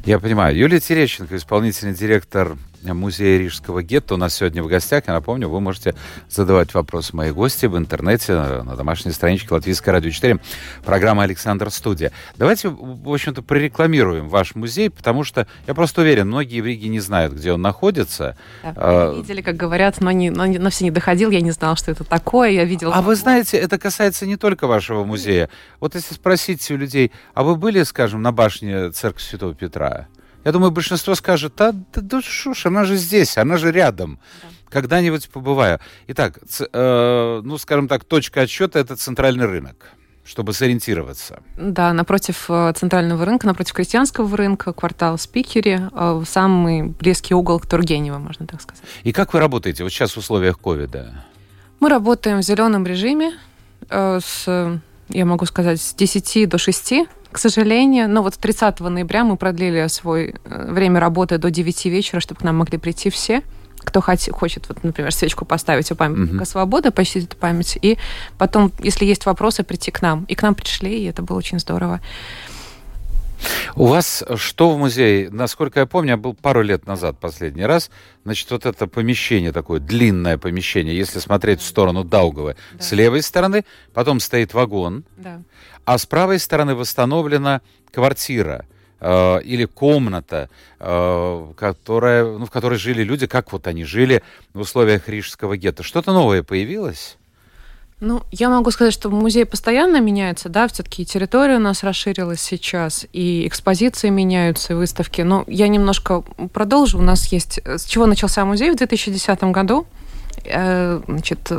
Я 0.06 0.20
понимаю. 0.20 0.56
Юлия 0.58 0.80
Терещенко, 0.80 1.38
исполнительный 1.38 1.94
директор 1.94 2.58
музея 2.86 3.40
Рижского 3.40 3.82
гетто 3.82 4.16
у 4.16 4.18
нас 4.18 4.36
сегодня 4.36 4.62
в 4.62 4.68
гостях. 4.68 5.06
Я 5.08 5.14
напомню, 5.14 5.48
вы 5.48 5.62
можете 5.62 5.96
задавать 6.30 6.74
вопросы 6.74 7.16
моей 7.16 7.32
гости 7.32 7.66
в 7.66 7.78
интернете 7.78 8.34
на 8.34 8.76
домашней 8.76 9.12
страничке 9.12 9.54
Латвийской 9.54 9.92
радио 9.92 10.10
4, 10.10 10.40
программа 10.84 11.24
«Александр 11.24 11.72
Студия». 11.72 12.12
Давайте, 12.36 12.70
в 12.70 13.10
общем-то, 13.10 13.42
прорекламируем 13.42 14.28
ваш 14.28 14.56
музей, 14.56 14.90
потому 14.90 15.24
что 15.24 15.48
я 15.68 15.74
просто 15.74 16.02
уверен, 16.02 16.28
многие 16.28 16.60
в 16.60 16.66
Риге 16.66 16.90
не 16.90 17.00
знают, 17.00 17.34
где 17.34 17.54
он 17.54 17.62
находится. 17.62 18.36
Да, 18.64 18.74
а, 18.76 19.16
видели, 19.16 19.42
как 19.42 19.56
говорят, 19.56 20.02
но, 20.02 20.12
не, 20.12 20.30
но, 20.30 20.46
но 20.46 20.70
все 20.70 20.84
не 20.84 20.92
доходил, 20.92 21.30
я 21.30 21.42
не 21.42 21.52
знал, 21.52 21.76
что 21.76 21.92
это 21.92 22.04
такое, 22.04 22.50
я 22.50 22.66
видел... 22.66 22.92
А 22.94 23.02
вы 23.02 23.16
знаете, 23.16 23.58
это 23.58 23.78
касается 23.78 24.26
не 24.26 24.36
только 24.36 24.68
вашего 24.68 25.04
музея. 25.04 25.50
Вот 25.80 25.96
если 25.96 26.16
спросить 26.16 26.70
у 26.72 26.76
людей, 26.76 27.12
а 27.34 27.44
вы 27.44 27.56
были, 27.56 27.84
скажем, 27.84 28.22
на 28.22 28.32
башне 28.32 28.92
церкви 28.92 29.22
Святого 29.22 29.54
Петра? 29.54 30.08
Я 30.44 30.52
думаю, 30.52 30.72
большинство 30.72 31.16
скажет, 31.16 31.54
да, 31.58 31.72
да, 31.72 32.02
да 32.02 32.22
ж, 32.22 32.48
она 32.66 32.86
же 32.86 32.98
здесь, 32.98 33.38
она 33.38 33.58
же 33.58 33.72
рядом. 33.72 34.20
Да. 34.42 34.50
Когда-нибудь 34.70 35.30
побываю. 35.30 35.80
Итак, 36.08 36.40
ц, 36.48 36.68
э, 36.72 37.42
ну, 37.44 37.58
скажем 37.58 37.88
так, 37.88 38.04
точка 38.04 38.42
отсчета– 38.42 38.80
это 38.80 38.96
центральный 38.96 39.46
рынок 39.46 39.94
чтобы 40.26 40.54
сориентироваться. 40.54 41.42
Да, 41.58 41.92
напротив 41.94 42.46
э, 42.50 42.74
центрального 42.76 43.26
рынка, 43.26 43.46
напротив 43.46 43.74
крестьянского 43.74 44.36
рынка, 44.38 44.72
квартал 44.72 45.18
Спикери, 45.18 45.82
э, 45.92 46.24
самый 46.26 46.84
близкий 46.84 47.34
угол 47.34 47.60
к 47.60 47.68
Тургенева, 47.68 48.20
можно 48.20 48.48
так 48.48 48.62
сказать. 48.62 48.84
И 49.04 49.12
как 49.12 49.34
вы 49.34 49.40
работаете 49.40 49.84
вот 49.84 49.92
сейчас 49.92 50.14
в 50.14 50.18
условиях 50.18 50.60
ковида? 50.60 51.14
Мы 51.80 51.90
работаем 51.90 52.40
в 52.40 52.44
зеленом 52.44 52.86
режиме 52.86 53.34
э, 53.90 54.20
с, 54.24 54.80
я 55.10 55.26
могу 55.26 55.46
сказать, 55.46 55.82
с 55.82 55.94
10 55.94 56.48
до 56.48 56.58
6 56.58 56.94
к 57.34 57.40
сожалению. 57.40 58.10
Но 58.10 58.24
вот 58.24 58.36
30 58.36 58.80
ноября 58.80 59.24
мы 59.24 59.36
продлили 59.36 59.88
свое 59.88 60.36
э, 60.46 60.72
время 60.72 61.00
работы 61.00 61.38
до 61.38 61.52
9 61.52 61.86
вечера, 61.86 62.20
чтобы 62.20 62.40
к 62.40 62.44
нам 62.44 62.58
могли 62.58 62.78
прийти 62.78 63.10
все 63.10 63.42
кто 63.84 64.00
хочет, 64.00 64.70
вот, 64.70 64.84
например, 64.84 65.14
свечку 65.14 65.44
поставить 65.44 65.92
у 65.92 65.96
памятника 65.96 66.44
uh-huh. 66.44 66.48
свободы, 66.48 66.92
почтить 66.92 67.26
эту 67.26 67.36
память, 67.36 67.78
и 67.82 67.98
потом, 68.38 68.72
если 68.80 69.06
есть 69.06 69.26
вопросы, 69.26 69.64
прийти 69.64 69.92
к 69.92 70.02
нам. 70.02 70.24
И 70.30 70.36
к 70.36 70.42
нам 70.42 70.56
пришли, 70.56 71.04
и 71.04 71.06
это 71.06 71.22
было 71.22 71.38
очень 71.38 71.60
здорово. 71.60 72.00
У 73.76 73.88
вас 73.88 74.24
что 74.36 74.70
в 74.70 74.78
музее? 74.78 75.30
Насколько 75.32 75.82
я 75.82 75.86
помню, 75.86 76.12
я 76.12 76.18
был 76.18 76.34
пару 76.34 76.62
лет 76.62 76.86
назад 76.86 77.20
последний 77.20 77.66
раз. 77.66 77.90
Значит, 78.24 78.52
вот 78.52 78.66
это 78.66 78.88
помещение 78.88 79.52
такое, 79.52 79.80
длинное 79.80 80.38
помещение, 80.38 80.96
если 80.96 81.20
смотреть 81.20 81.62
в 81.62 81.66
сторону 81.66 82.04
Даугавы, 82.04 82.56
да. 82.74 82.84
с 82.84 82.92
левой 82.92 83.22
стороны, 83.22 83.66
потом 83.94 84.20
стоит 84.20 84.54
вагон, 84.54 85.04
да. 85.18 85.42
а 85.86 85.98
с 85.98 86.06
правой 86.06 86.40
стороны 86.40 86.76
восстановлена 86.76 87.62
квартира 87.92 88.66
э, 89.00 89.42
или 89.44 89.66
комната, 89.66 90.50
э, 90.80 91.54
которая, 91.58 92.26
ну, 92.26 92.46
в 92.46 92.52
которой 92.52 92.78
жили 92.78 93.04
люди, 93.04 93.28
как 93.28 93.52
вот 93.52 93.68
они 93.68 93.84
жили 93.84 94.24
в 94.54 94.62
условиях 94.62 95.10
Рижского 95.10 95.58
гетто. 95.58 95.84
Что-то 95.84 96.14
новое 96.14 96.44
появилось? 96.44 97.18
Ну, 98.04 98.22
я 98.32 98.50
могу 98.50 98.70
сказать, 98.72 98.94
что 98.94 99.10
музей 99.10 99.46
постоянно 99.46 100.02
меняется, 100.02 100.50
да, 100.50 100.68
все-таки 100.68 101.06
территория 101.06 101.56
у 101.56 101.60
нас 101.60 101.84
расширилась 101.84 102.42
сейчас, 102.42 103.06
и 103.14 103.48
экспозиции 103.48 104.10
меняются, 104.10 104.74
и 104.74 104.76
выставки. 104.76 105.22
Но 105.22 105.46
я 105.48 105.70
немножко 105.70 106.22
продолжу. 106.52 107.00
У 107.00 107.02
нас 107.02 107.32
есть... 107.32 107.62
С 107.64 107.86
чего 107.86 108.06
начался 108.06 108.44
музей 108.44 108.72
в 108.72 108.76
2010 108.76 109.44
году? 109.46 109.88
Э, 110.44 111.02
значит, 111.08 111.50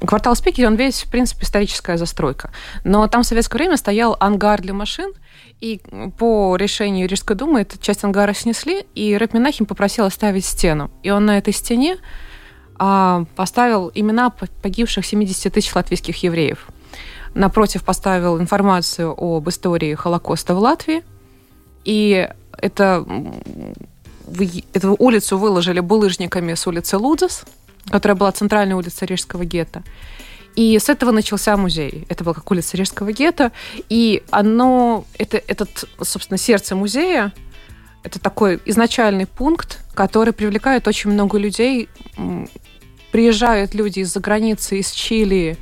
квартал 0.00 0.34
Спикер, 0.36 0.68
он 0.68 0.76
весь, 0.76 1.02
в 1.02 1.10
принципе, 1.10 1.44
историческая 1.44 1.98
застройка. 1.98 2.50
Но 2.82 3.06
там 3.06 3.22
в 3.22 3.26
советское 3.26 3.58
время 3.58 3.76
стоял 3.76 4.16
ангар 4.20 4.62
для 4.62 4.72
машин, 4.72 5.12
и 5.60 5.82
по 6.16 6.56
решению 6.56 7.08
Рижской 7.08 7.36
думы 7.36 7.60
эту 7.60 7.76
часть 7.76 8.04
ангара 8.04 8.32
снесли, 8.32 8.86
и 8.94 9.18
Рэп 9.18 9.34
Минахим 9.34 9.66
попросил 9.66 10.06
оставить 10.06 10.46
стену. 10.46 10.90
И 11.02 11.10
он 11.10 11.26
на 11.26 11.36
этой 11.36 11.52
стене 11.52 11.98
а, 12.82 13.26
поставил 13.36 13.92
имена 13.94 14.30
погибших 14.62 15.04
70 15.04 15.52
тысяч 15.52 15.74
латвийских 15.74 16.22
евреев. 16.22 16.66
Напротив 17.34 17.84
поставил 17.84 18.40
информацию 18.40 19.14
об 19.16 19.46
истории 19.50 19.94
Холокоста 19.94 20.54
в 20.54 20.58
Латвии. 20.60 21.02
И 21.84 22.26
это, 22.56 23.06
эту 24.72 24.96
улицу 24.98 25.36
выложили 25.36 25.80
булыжниками 25.80 26.54
с 26.54 26.66
улицы 26.66 26.96
Лудзас, 26.96 27.44
которая 27.90 28.16
была 28.16 28.32
центральной 28.32 28.74
улицей 28.74 29.06
Рижского 29.06 29.44
гетто. 29.44 29.82
И 30.56 30.78
с 30.78 30.88
этого 30.88 31.10
начался 31.10 31.58
музей. 31.58 32.06
Это 32.08 32.24
была 32.24 32.32
как 32.32 32.50
улица 32.50 32.78
Рижского 32.78 33.12
гетто. 33.12 33.52
И 33.90 34.22
оно, 34.30 35.04
это, 35.18 35.36
этот, 35.36 35.84
собственно, 36.00 36.38
сердце 36.38 36.74
музея, 36.74 37.34
это 38.02 38.18
такой 38.18 38.60
изначальный 38.64 39.26
пункт, 39.26 39.84
который 39.94 40.32
привлекает 40.32 40.88
очень 40.88 41.10
много 41.10 41.38
людей 41.38 41.88
приезжают 43.10 43.74
люди 43.74 44.00
из-за 44.00 44.20
границы, 44.20 44.78
из 44.78 44.90
Чили, 44.90 45.56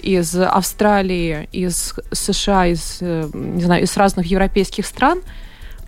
из 0.00 0.34
Австралии, 0.34 1.48
из 1.52 1.94
США, 2.12 2.66
из, 2.66 2.98
э, 3.00 3.28
не 3.32 3.62
знаю, 3.62 3.84
из 3.84 3.96
разных 3.96 4.26
европейских 4.26 4.86
стран, 4.86 5.22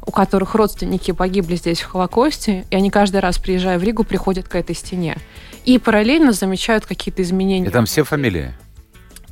у 0.05 0.11
которых 0.11 0.55
родственники 0.55 1.11
погибли 1.11 1.57
здесь 1.57 1.81
в 1.81 1.87
Холокосте, 1.87 2.65
и 2.71 2.77
они 2.77 2.91
каждый 2.91 3.21
раз, 3.21 3.39
приезжая 3.39 3.79
в 3.79 3.83
Ригу, 3.83 4.05
приходят 4.05 4.49
к 4.49 4.55
этой 4.55 4.75
стене. 4.75 5.17
И 5.65 5.79
параллельно 5.79 6.33
замечают 6.33 6.87
какие-то 6.87 7.23
изменения. 7.23 7.67
И 7.67 7.71
там 7.71 7.87
все 7.87 8.05
фамилии? 8.05 8.55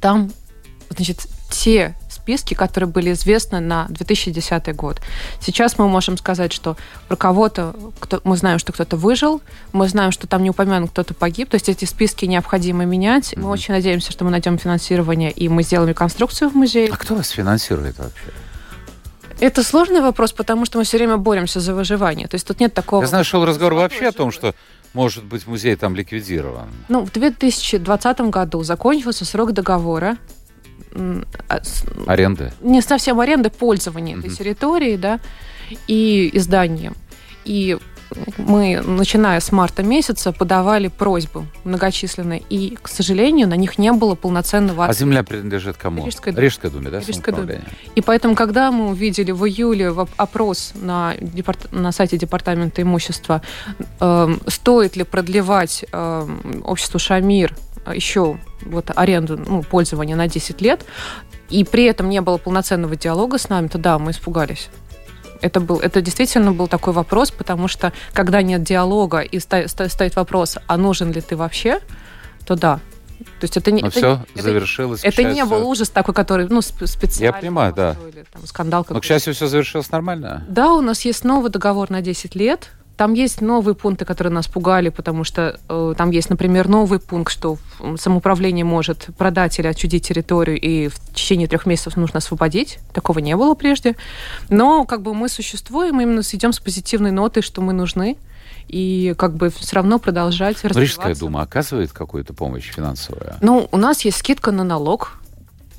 Там, 0.01 0.33
значит, 0.91 1.27
те 1.51 1.95
списки, 2.25 2.55
которые 2.55 2.89
были 2.89 3.13
известны 3.13 3.61
на 3.61 3.87
2010 3.91 4.75
год. 4.75 5.03
Сейчас 5.41 5.77
мы 5.77 5.89
можем 5.89 6.17
сказать, 6.17 6.55
что 6.55 6.77
про 7.07 7.17
кого-то, 7.17 7.77
кто, 8.01 8.23
мы 8.25 8.39
знаем, 8.39 8.59
что 8.59 8.73
кто-то 8.73 8.97
выжил, 8.97 9.43
мы 9.73 9.87
знаем, 9.89 10.11
что 10.11 10.27
там 10.27 10.43
не 10.43 10.49
упомянут, 10.49 10.91
кто-то 10.91 11.13
погиб, 11.13 11.51
то 11.51 11.57
есть 11.57 11.69
эти 11.69 11.85
списки 11.85 12.25
необходимо 12.25 12.87
менять. 12.87 13.35
Mm-hmm. 13.35 13.41
Мы 13.43 13.51
очень 13.51 13.75
надеемся, 13.75 14.11
что 14.11 14.25
мы 14.25 14.31
найдем 14.31 14.57
финансирование 14.57 15.31
и 15.31 15.51
мы 15.51 15.63
сделаем 15.63 15.91
реконструкцию 15.91 16.49
в 16.49 16.55
музее. 16.55 16.89
А 16.91 16.97
кто 16.97 17.15
вас 17.15 17.29
финансирует 17.29 17.99
вообще? 17.99 18.33
Это 19.41 19.63
сложный 19.63 20.01
вопрос, 20.01 20.33
потому 20.33 20.65
что 20.65 20.79
мы 20.79 20.85
все 20.85 20.97
время 20.97 21.19
боремся 21.19 21.61
за 21.61 21.75
выживание. 21.75 22.27
То 22.27 22.37
есть 22.37 22.47
тут 22.47 22.59
нет 22.61 22.73
такого... 22.73 23.03
Я 23.03 23.09
знаю, 23.09 23.25
шел 23.25 23.45
разговор 23.45 23.75
вообще 23.75 24.07
о 24.07 24.13
том, 24.13 24.33
что 24.33 24.55
может 24.95 25.25
быть 25.25 25.47
музей 25.47 25.77
там 25.77 25.95
ликвидирован. 25.95 26.69
Ну, 26.89 27.05
в 27.05 27.13
2020 27.13 28.21
году 28.31 28.63
закончился 28.63 29.27
срок 29.27 29.53
договора 29.53 30.17
аренды? 32.07 32.53
Не 32.61 32.83
совсем 32.83 33.21
аренды, 33.21 33.51
пользования 33.51 34.17
mm-hmm. 34.17 34.21
этой 34.21 34.31
территории, 34.31 34.97
да, 34.97 35.21
и 35.87 36.31
изданием. 36.35 36.95
И 37.45 37.79
мы, 38.37 38.81
начиная 38.81 39.41
с 39.41 39.53
марта 39.53 39.83
месяца, 39.83 40.33
подавали 40.33 40.89
просьбы 40.89 41.47
многочисленные, 41.65 42.43
и, 42.49 42.77
к 42.81 42.89
сожалению, 42.89 43.49
на 43.49 43.55
них 43.55 43.79
не 43.79 43.93
было 43.93 44.15
полноценного... 44.15 44.87
А 44.87 44.93
земля 44.93 45.23
принадлежит 45.23 45.77
кому? 45.77 46.05
Рижской, 46.05 46.33
Рижской 46.35 46.71
думе, 46.71 46.91
да? 46.91 47.01
Рижской 47.01 47.33
думе. 47.33 47.63
И 47.95 48.01
поэтому, 48.01 48.35
когда 48.35 48.71
мы 48.71 48.91
увидели 48.91 49.33
в 49.33 49.47
июле 49.47 49.93
опрос 50.17 50.73
на, 50.75 51.15
департ... 51.21 51.73
на 51.73 51.93
сайте 51.93 52.17
Департамента 52.17 52.83
имущества, 52.83 53.43
э, 54.01 54.35
стоит 54.47 54.97
ли 54.97 55.05
продлевать 55.05 55.85
э, 55.91 56.29
обществу 56.65 56.99
«Шамир» 56.99 57.55
еще 57.93 58.39
вот 58.65 58.91
аренду, 58.95 59.37
ну, 59.37 59.63
пользования 59.63 60.17
на 60.17 60.29
10 60.29 60.61
лет, 60.61 60.85
и 61.51 61.65
при 61.65 61.85
этом 61.85 62.09
не 62.09 62.21
было 62.21 62.39
полноценного 62.39 62.97
диалога 62.97 63.39
с 63.39 63.49
нами, 63.49 63.69
то 63.69 63.79
да, 63.79 63.99
мы 63.99 64.13
испугались. 64.13 64.69
Это, 65.41 65.61
был, 65.61 65.79
это 65.81 66.01
действительно 66.01 66.53
был 66.53 66.69
такой 66.69 66.93
вопрос, 66.93 67.31
потому 67.31 67.69
что 67.69 67.93
когда 68.13 68.41
нет 68.41 68.63
диалога 68.63 69.21
и 69.21 69.39
стоит, 69.39 69.71
стоит 69.71 70.17
вопрос, 70.17 70.57
а 70.67 70.77
нужен 70.77 71.13
ли 71.13 71.21
ты 71.21 71.37
вообще, 71.37 71.81
то 72.47 72.57
да, 72.57 72.81
то 73.19 73.45
есть 73.45 73.57
это 73.57 73.71
не 73.71 73.83
Но 73.83 73.89
это, 73.89 73.97
все 73.97 74.27
это, 74.35 74.43
завершилось. 74.43 75.05
Это 75.05 75.23
не 75.23 75.45
был 75.45 75.69
ужас 75.69 75.89
такой, 75.89 76.15
который 76.15 76.49
ну 76.49 76.63
специально. 76.63 77.25
Я 77.25 77.33
понимаю, 77.33 77.73
да. 77.75 77.97
Или, 78.09 78.25
там, 78.33 78.47
скандал. 78.47 78.87
Но 78.89 79.01
к 79.01 79.05
счастью 79.05 79.35
все 79.35 79.47
завершилось 79.47 79.91
нормально. 79.91 80.45
Да, 80.49 80.73
у 80.73 80.81
нас 80.81 81.05
есть 81.05 81.25
новый 81.25 81.51
договор 81.51 81.91
на 81.91 82.01
10 82.01 82.35
лет. 82.35 82.71
Там 82.97 83.15
есть 83.15 83.41
новые 83.41 83.75
пункты, 83.75 84.05
которые 84.05 84.33
нас 84.33 84.47
пугали, 84.47 84.89
потому 84.89 85.25
что 85.25 85.59
э, 85.69 85.95
там 85.97 86.11
есть, 86.11 86.31
например, 86.31 86.69
новый 86.69 87.01
пункт, 87.01 87.33
что 87.33 87.59
самоуправление 87.97 88.65
может 88.65 89.09
продать 89.19 89.59
или 89.59 89.67
отчудить 89.67 90.07
территорию, 90.07 90.61
и 90.61 90.89
в 90.89 90.99
течение 91.13 91.49
трех 91.49 91.67
месяцев 91.67 91.97
нужно 91.97 92.19
освободить. 92.19 92.79
Такого 92.93 93.19
не 93.19 93.37
было 93.37 93.55
прежде. 93.55 93.97
Но 94.49 94.85
как 94.85 95.03
бы 95.03 95.15
мы 95.15 95.29
существуем, 95.29 96.01
именно 96.01 96.21
идем 96.21 96.53
с 96.53 96.61
позитивной 96.61 97.11
нотой, 97.11 97.43
что 97.43 97.63
мы 97.63 97.73
нужны 97.73 98.17
и 98.69 99.15
как 99.19 99.35
бы 99.35 99.51
все 99.51 99.77
равно 99.77 99.99
продолжать 99.99 100.57
развиваться. 100.65 100.81
Рижская 100.81 101.15
дума 101.15 101.43
оказывает 101.43 101.93
какую-то 101.93 102.33
помощь 102.33 102.71
финансовую? 102.71 103.35
Ну, 103.41 103.69
у 103.71 103.77
нас 103.77 104.03
есть 104.03 104.19
скидка 104.19 104.53
на 104.53 104.65
налог 104.65 105.19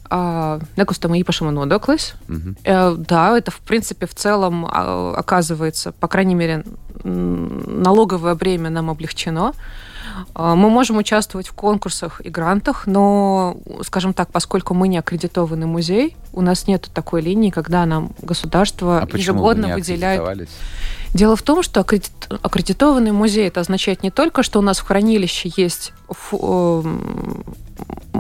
nekustamā 0.10 1.18
īpašuma 1.22 1.52
nodoklis. 1.52 2.14
Угу. 2.30 3.06
Да, 3.08 3.38
это, 3.38 3.52
в 3.52 3.60
принципе, 3.60 4.06
в 4.06 4.14
целом 4.14 4.66
а, 4.66 5.14
оказывается, 5.18 5.92
по 5.92 6.08
крайней 6.08 6.36
мере, 6.36 6.64
налоговое 7.04 8.36
бремя 8.36 8.70
нам 8.70 8.90
облегчено. 8.90 9.54
А, 10.34 10.56
мы 10.56 10.70
можем 10.70 10.98
участвовать 10.98 11.48
в 11.48 11.54
конкурсах 11.54 12.22
и 12.24 12.30
грантах, 12.30 12.88
но, 12.88 13.58
скажем 13.84 14.14
так, 14.14 14.32
поскольку 14.32 14.74
мы 14.74 14.88
не 14.88 14.98
аккредитованный 14.98 15.68
музей, 15.68 16.16
у 16.34 16.42
нас 16.42 16.68
нет 16.68 16.90
такой 16.94 17.22
линии, 17.22 17.50
когда 17.50 17.86
нам 17.86 18.12
государство 18.22 19.00
а 19.00 19.18
ежегодно 19.18 19.74
выделяет. 19.76 20.50
Дело 21.14 21.36
в 21.36 21.42
том, 21.42 21.64
что 21.64 21.80
аккредитованный 21.80 23.12
музей 23.12 23.48
это 23.48 23.62
означает 23.62 24.04
не 24.04 24.12
только, 24.12 24.44
что 24.44 24.60
у 24.60 24.62
нас 24.62 24.80
в 24.80 24.86
хранилище 24.86 25.52
есть 25.56 25.94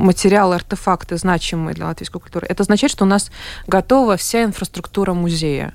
материалы, 0.06 0.56
артефакты, 0.56 1.18
значимые 1.18 1.76
для 1.76 1.88
латвийской 1.88 2.20
культуры. 2.20 2.48
Это 2.48 2.64
означает, 2.64 2.92
что 2.92 3.06
у 3.06 3.08
нас 3.08 3.32
готова 3.68 4.18
вся 4.18 4.44
инфраструктура 4.44 5.14
музея. 5.14 5.74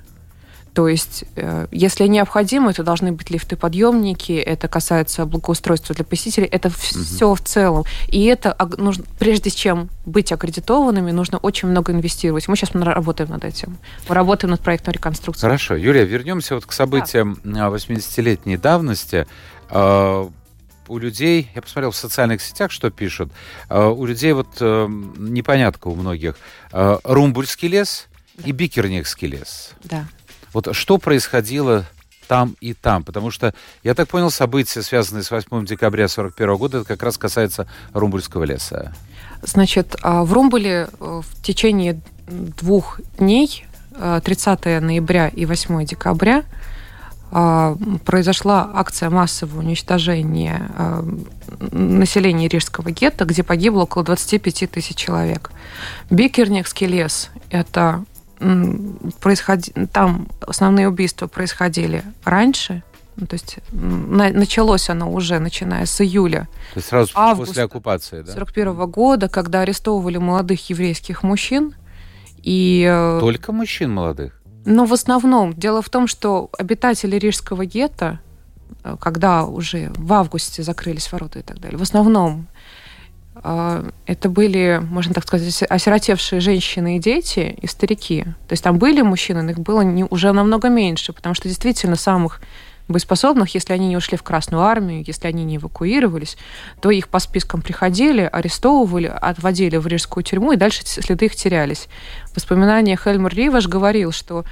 То 0.74 0.86
есть, 0.86 1.24
э, 1.34 1.66
если 1.72 2.06
необходимо, 2.06 2.70
это 2.70 2.84
должны 2.84 3.10
быть 3.12 3.30
лифты-подъемники, 3.30 4.32
это 4.32 4.68
касается 4.68 5.26
благоустройства 5.26 5.94
для 5.94 6.04
посетителей, 6.04 6.46
это 6.46 6.68
угу. 6.68 6.76
все 6.76 7.34
в 7.34 7.40
целом. 7.40 7.84
И 8.08 8.24
это 8.26 8.56
нужно, 8.78 9.04
прежде 9.18 9.50
чем 9.50 9.90
быть 10.06 10.30
аккредитованными, 10.30 11.10
нужно 11.10 11.38
очень 11.38 11.68
много 11.68 11.92
инвестировать. 11.92 12.46
Мы 12.46 12.56
сейчас 12.56 12.70
работаем 12.72 13.30
над 13.30 13.44
этим. 13.44 13.78
Мы 14.08 14.14
работаем 14.14 14.52
над 14.52 14.60
проектом 14.60 14.94
реконструкции. 14.94 15.42
Хорошо. 15.42 15.74
Юлия, 15.74 16.04
вернемся 16.04 16.54
вот 16.54 16.66
к 16.66 16.72
событиям 16.72 17.40
да. 17.42 17.68
80-летней 17.68 18.56
давности. 18.56 19.26
У 20.90 20.98
людей, 20.98 21.48
я 21.54 21.62
посмотрел 21.62 21.92
в 21.92 21.96
социальных 21.96 22.42
сетях, 22.42 22.72
что 22.72 22.90
пишут, 22.90 23.30
а, 23.68 23.90
у 23.90 24.04
людей 24.06 24.32
вот 24.32 24.48
э, 24.58 24.88
непонятка 24.88 25.86
у 25.86 25.94
многих. 25.94 26.36
А, 26.72 26.98
Румбульский 27.04 27.68
лес 27.68 28.08
да. 28.36 28.48
и 28.48 28.50
Бикерникский 28.50 29.28
лес. 29.28 29.70
Да. 29.84 30.08
Вот 30.52 30.74
что 30.74 30.98
происходило 30.98 31.86
там 32.26 32.56
и 32.60 32.74
там? 32.74 33.04
Потому 33.04 33.30
что, 33.30 33.54
я 33.84 33.94
так 33.94 34.08
понял, 34.08 34.32
события, 34.32 34.82
связанные 34.82 35.22
с 35.22 35.30
8 35.30 35.64
декабря 35.64 36.06
1941 36.06 36.56
года, 36.56 36.78
это 36.78 36.88
как 36.88 37.04
раз 37.04 37.18
касается 37.18 37.68
Румбульского 37.92 38.42
леса. 38.42 38.92
Значит, 39.42 39.94
а, 40.02 40.24
в 40.24 40.32
Румбуле 40.32 40.88
э, 40.98 41.20
в 41.22 41.40
течение 41.40 42.00
двух 42.26 43.00
дней, 43.16 43.64
30 44.24 44.58
э, 44.64 44.80
ноября 44.80 45.28
и 45.28 45.46
8 45.46 45.84
декабря, 45.84 46.42
произошла 48.04 48.70
акция 48.74 49.10
массового 49.10 49.60
уничтожения 49.60 50.70
населения 51.70 52.48
Рижского 52.48 52.90
гетто, 52.90 53.24
где 53.24 53.42
погибло 53.42 53.82
около 53.82 54.04
25 54.04 54.70
тысяч 54.70 54.96
человек. 54.96 55.50
Бикерникский 56.10 56.86
лес– 56.86 57.30
это 57.50 58.04
происходи... 59.20 59.72
там 59.92 60.28
основные 60.40 60.88
убийства 60.88 61.26
происходили 61.26 62.02
раньше, 62.24 62.82
ну, 63.16 63.26
то 63.26 63.34
есть 63.34 63.58
на... 63.70 64.30
началось 64.30 64.88
оно 64.88 65.12
уже, 65.12 65.38
начиная 65.38 65.84
с 65.84 66.00
июля. 66.00 66.48
То 66.72 66.78
есть 66.78 66.88
сразу 66.88 67.12
августа 67.14 67.50
после 67.50 67.64
оккупации, 67.64 68.22
да? 68.22 68.32
41 68.32 68.74
года, 68.90 69.28
когда 69.28 69.60
арестовывали 69.60 70.16
молодых 70.16 70.70
еврейских 70.70 71.22
мужчин. 71.22 71.74
И... 72.42 72.86
Э, 72.88 73.18
Только 73.20 73.52
мужчин 73.52 73.92
молодых? 73.92 74.39
Ну, 74.64 74.84
в 74.84 74.92
основном. 74.92 75.54
Дело 75.54 75.82
в 75.82 75.88
том, 75.88 76.06
что 76.06 76.50
обитатели 76.58 77.16
Рижского 77.16 77.64
гетто, 77.64 78.20
э, 78.84 78.96
когда 79.00 79.44
уже 79.44 79.90
в 79.96 80.12
августе 80.12 80.62
закрылись 80.62 81.10
ворота 81.12 81.38
и 81.38 81.42
так 81.42 81.60
далее, 81.60 81.78
в 81.78 81.82
основном 81.82 82.46
а, 83.42 83.88
это 84.06 84.28
были, 84.28 84.82
можно 84.90 85.14
так 85.14 85.24
сказать, 85.24 85.62
осиротевшие 85.62 86.40
женщины 86.40 86.96
и 86.96 87.00
дети, 87.00 87.56
и 87.60 87.66
старики. 87.66 88.24
То 88.48 88.52
есть 88.52 88.62
там 88.62 88.78
были 88.78 89.02
мужчины, 89.02 89.42
но 89.42 89.50
их 89.52 89.60
было 89.60 89.80
не, 89.80 90.04
уже 90.04 90.32
намного 90.32 90.68
меньше, 90.68 91.12
потому 91.12 91.34
что 91.34 91.48
действительно 91.48 91.96
самых 91.96 92.40
боеспособных, 92.90 93.54
если 93.54 93.72
они 93.72 93.88
не 93.88 93.96
ушли 93.96 94.16
в 94.16 94.22
Красную 94.22 94.62
армию, 94.62 95.04
если 95.06 95.26
они 95.26 95.44
не 95.44 95.56
эвакуировались, 95.56 96.36
то 96.80 96.90
их 96.90 97.08
по 97.08 97.18
спискам 97.18 97.62
приходили, 97.62 98.28
арестовывали, 98.30 99.06
отводили 99.06 99.76
в 99.76 99.86
рижскую 99.86 100.24
тюрьму, 100.24 100.52
и 100.52 100.56
дальше 100.56 100.82
следы 100.84 101.26
их 101.26 101.36
терялись. 101.36 101.88
В 102.26 102.36
воспоминаниях 102.36 103.06
Эльмар 103.06 103.34
Риваш 103.34 103.66
говорил, 103.66 104.12
что 104.12 104.44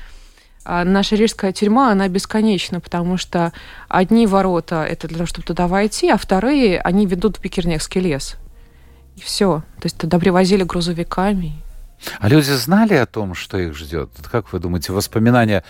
а, 0.64 0.84
наша 0.84 1.16
рижская 1.16 1.52
тюрьма, 1.52 1.90
она 1.90 2.08
бесконечна, 2.08 2.80
потому 2.80 3.16
что 3.16 3.52
одни 3.88 4.26
ворота— 4.26 4.84
это 4.88 5.08
для 5.08 5.16
того, 5.16 5.26
чтобы 5.26 5.46
туда 5.46 5.66
войти, 5.66 6.10
а 6.10 6.18
вторые, 6.18 6.80
они 6.80 7.06
ведут 7.06 7.38
в 7.38 7.40
Пикернекский 7.40 8.00
лес. 8.00 8.36
И 9.16 9.20
все. 9.20 9.62
То 9.80 9.86
есть 9.86 9.98
туда 9.98 10.18
привозили 10.18 10.62
грузовиками. 10.62 11.54
А 12.20 12.28
люди 12.28 12.50
знали 12.50 12.94
о 12.94 13.06
том, 13.06 13.34
что 13.34 13.58
их 13.58 13.74
ждет? 13.76 14.10
Как 14.30 14.52
вы 14.52 14.60
думаете, 14.60 14.92
воспоминания 14.92 15.64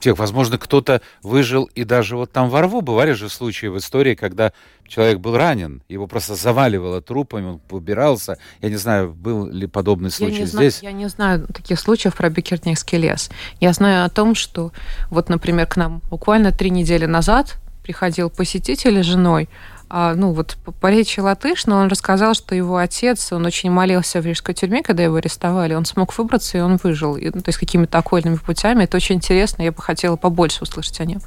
тех, 0.00 0.18
возможно, 0.18 0.58
кто-то 0.58 1.00
выжил 1.22 1.64
и 1.74 1.84
даже 1.84 2.16
вот 2.16 2.32
там 2.32 2.48
во 2.48 2.62
рву. 2.62 2.80
Бывали 2.80 3.12
же 3.12 3.28
случаи 3.28 3.66
в 3.66 3.78
истории, 3.78 4.14
когда 4.14 4.52
человек 4.86 5.18
был 5.18 5.36
ранен, 5.36 5.82
его 5.88 6.06
просто 6.06 6.34
заваливало 6.34 7.02
трупами, 7.02 7.46
он 7.46 7.60
убирался. 7.70 8.38
Я 8.60 8.68
не 8.68 8.76
знаю, 8.76 9.12
был 9.12 9.46
ли 9.46 9.66
подобный 9.66 10.10
случай 10.10 10.40
я 10.40 10.46
здесь. 10.46 10.78
Знаю, 10.78 10.94
я 10.94 10.98
не 10.98 11.08
знаю 11.08 11.46
таких 11.46 11.80
случаев 11.80 12.14
про 12.14 12.30
Бекертнихский 12.30 12.98
лес. 12.98 13.30
Я 13.60 13.72
знаю 13.72 14.04
о 14.04 14.08
том, 14.08 14.34
что 14.34 14.72
вот, 15.10 15.28
например, 15.28 15.66
к 15.66 15.76
нам 15.76 16.02
буквально 16.10 16.52
три 16.52 16.70
недели 16.70 17.06
назад 17.06 17.56
приходил 17.86 18.30
посетитель 18.30 19.00
с 19.00 19.06
женой, 19.06 19.48
а, 19.88 20.14
ну 20.16 20.32
вот 20.32 20.58
по 20.80 20.90
речи 20.90 21.20
латыш, 21.20 21.66
но 21.66 21.76
он 21.76 21.86
рассказал, 21.86 22.34
что 22.34 22.56
его 22.56 22.78
отец, 22.78 23.32
он 23.32 23.46
очень 23.46 23.70
молился 23.70 24.20
в 24.20 24.26
рижской 24.26 24.54
тюрьме, 24.54 24.82
когда 24.82 25.04
его 25.04 25.14
арестовали, 25.14 25.74
он 25.74 25.84
смог 25.84 26.18
выбраться, 26.18 26.58
и 26.58 26.60
он 26.60 26.78
выжил, 26.82 27.16
и, 27.16 27.26
ну, 27.26 27.40
то 27.40 27.50
есть 27.50 27.58
какими-то 27.58 27.98
окольными 27.98 28.36
путями. 28.36 28.82
Это 28.82 28.96
очень 28.96 29.16
интересно, 29.16 29.62
я 29.62 29.70
бы 29.70 29.80
хотела 29.80 30.16
побольше 30.16 30.64
услышать 30.64 31.00
о 31.00 31.04
нем. 31.04 31.20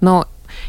Но 0.00 0.26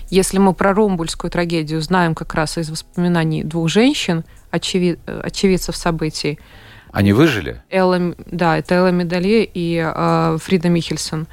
если 0.09 0.39
мы 0.39 0.53
про 0.53 0.73
Румбульскую 0.73 1.31
трагедию 1.31 1.81
знаем 1.81 2.13
как 2.13 2.33
раз 2.33 2.57
из 2.57 2.69
воспоминаний 2.69 3.45
двух 3.45 3.69
женщин, 3.69 4.25
очевид, 4.51 4.99
очевидцев 5.05 5.77
событий, 5.77 6.37
Они 6.91 7.13
выжили? 7.13 7.61
Элла, 7.69 8.13
да, 8.25 8.57
это 8.57 8.75
Элла 8.75 8.91
Медалье 8.91 9.45
и 9.45 9.81
э, 9.81 10.37
Фрида 10.41 10.67
Михельсон. 10.67 11.27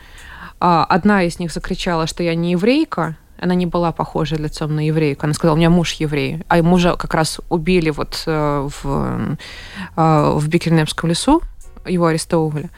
Э, 0.60 0.84
одна 0.88 1.24
из 1.24 1.40
них 1.40 1.50
закричала, 1.52 2.06
что 2.06 2.22
я 2.22 2.36
не 2.36 2.52
еврейка, 2.52 3.16
она 3.40 3.54
не 3.54 3.66
была 3.66 3.92
похожа 3.92 4.36
лицом 4.36 4.74
на 4.74 4.86
еврейку. 4.86 5.24
Она 5.24 5.34
сказала, 5.34 5.54
у 5.54 5.58
меня 5.58 5.70
муж 5.70 5.92
еврей. 5.94 6.44
А 6.48 6.62
мужа 6.62 6.96
как 6.96 7.14
раз 7.14 7.40
убили 7.48 7.90
вот 7.90 8.22
э, 8.26 8.68
в, 8.82 9.36
э, 9.96 10.32
в 10.36 10.48
Бикернемском 10.48 11.10
лесу, 11.10 11.42
его 11.86 12.06
арестовывали. 12.06 12.70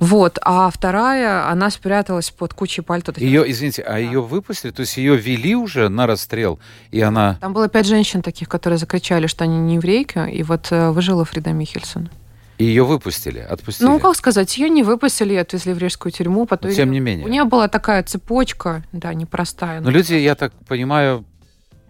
Вот, 0.00 0.38
а 0.42 0.70
вторая, 0.70 1.48
она 1.48 1.70
спряталась 1.70 2.30
под 2.30 2.52
кучей 2.52 2.82
пальто. 2.82 3.12
Ее, 3.16 3.48
извините, 3.50 3.82
а 3.82 3.92
да. 3.92 3.98
ее 3.98 4.20
выпустили? 4.20 4.70
То 4.70 4.80
есть 4.80 4.96
ее 4.96 5.16
вели 5.16 5.54
уже 5.54 5.88
на 5.88 6.06
расстрел, 6.06 6.58
и 6.90 7.00
она... 7.00 7.38
Там 7.40 7.52
было 7.52 7.68
пять 7.68 7.86
женщин 7.86 8.20
таких, 8.20 8.48
которые 8.48 8.78
закричали, 8.78 9.26
что 9.28 9.44
они 9.44 9.58
не 9.58 9.76
еврейки, 9.76 10.28
и 10.30 10.42
вот 10.42 10.68
э, 10.70 10.90
выжила 10.90 11.24
Фрида 11.24 11.52
Михельсон. 11.52 12.10
И 12.58 12.64
ее 12.64 12.84
выпустили, 12.84 13.40
отпустили? 13.40 13.88
Ну, 13.88 13.98
как 13.98 14.14
сказать, 14.14 14.56
ее 14.56 14.68
не 14.68 14.82
выпустили, 14.82 15.34
отвезли 15.34 15.72
в 15.72 15.78
рижскую 15.78 16.12
тюрьму. 16.12 16.46
Потом 16.46 16.70
Но, 16.70 16.76
тем 16.76 16.92
не 16.92 17.00
менее. 17.00 17.26
У 17.26 17.28
нее 17.28 17.44
была 17.44 17.68
такая 17.68 18.02
цепочка, 18.02 18.84
да, 18.92 19.12
непростая. 19.12 19.80
Но 19.80 19.90
люди, 19.90 20.14
я 20.14 20.34
так 20.34 20.52
понимаю, 20.68 21.24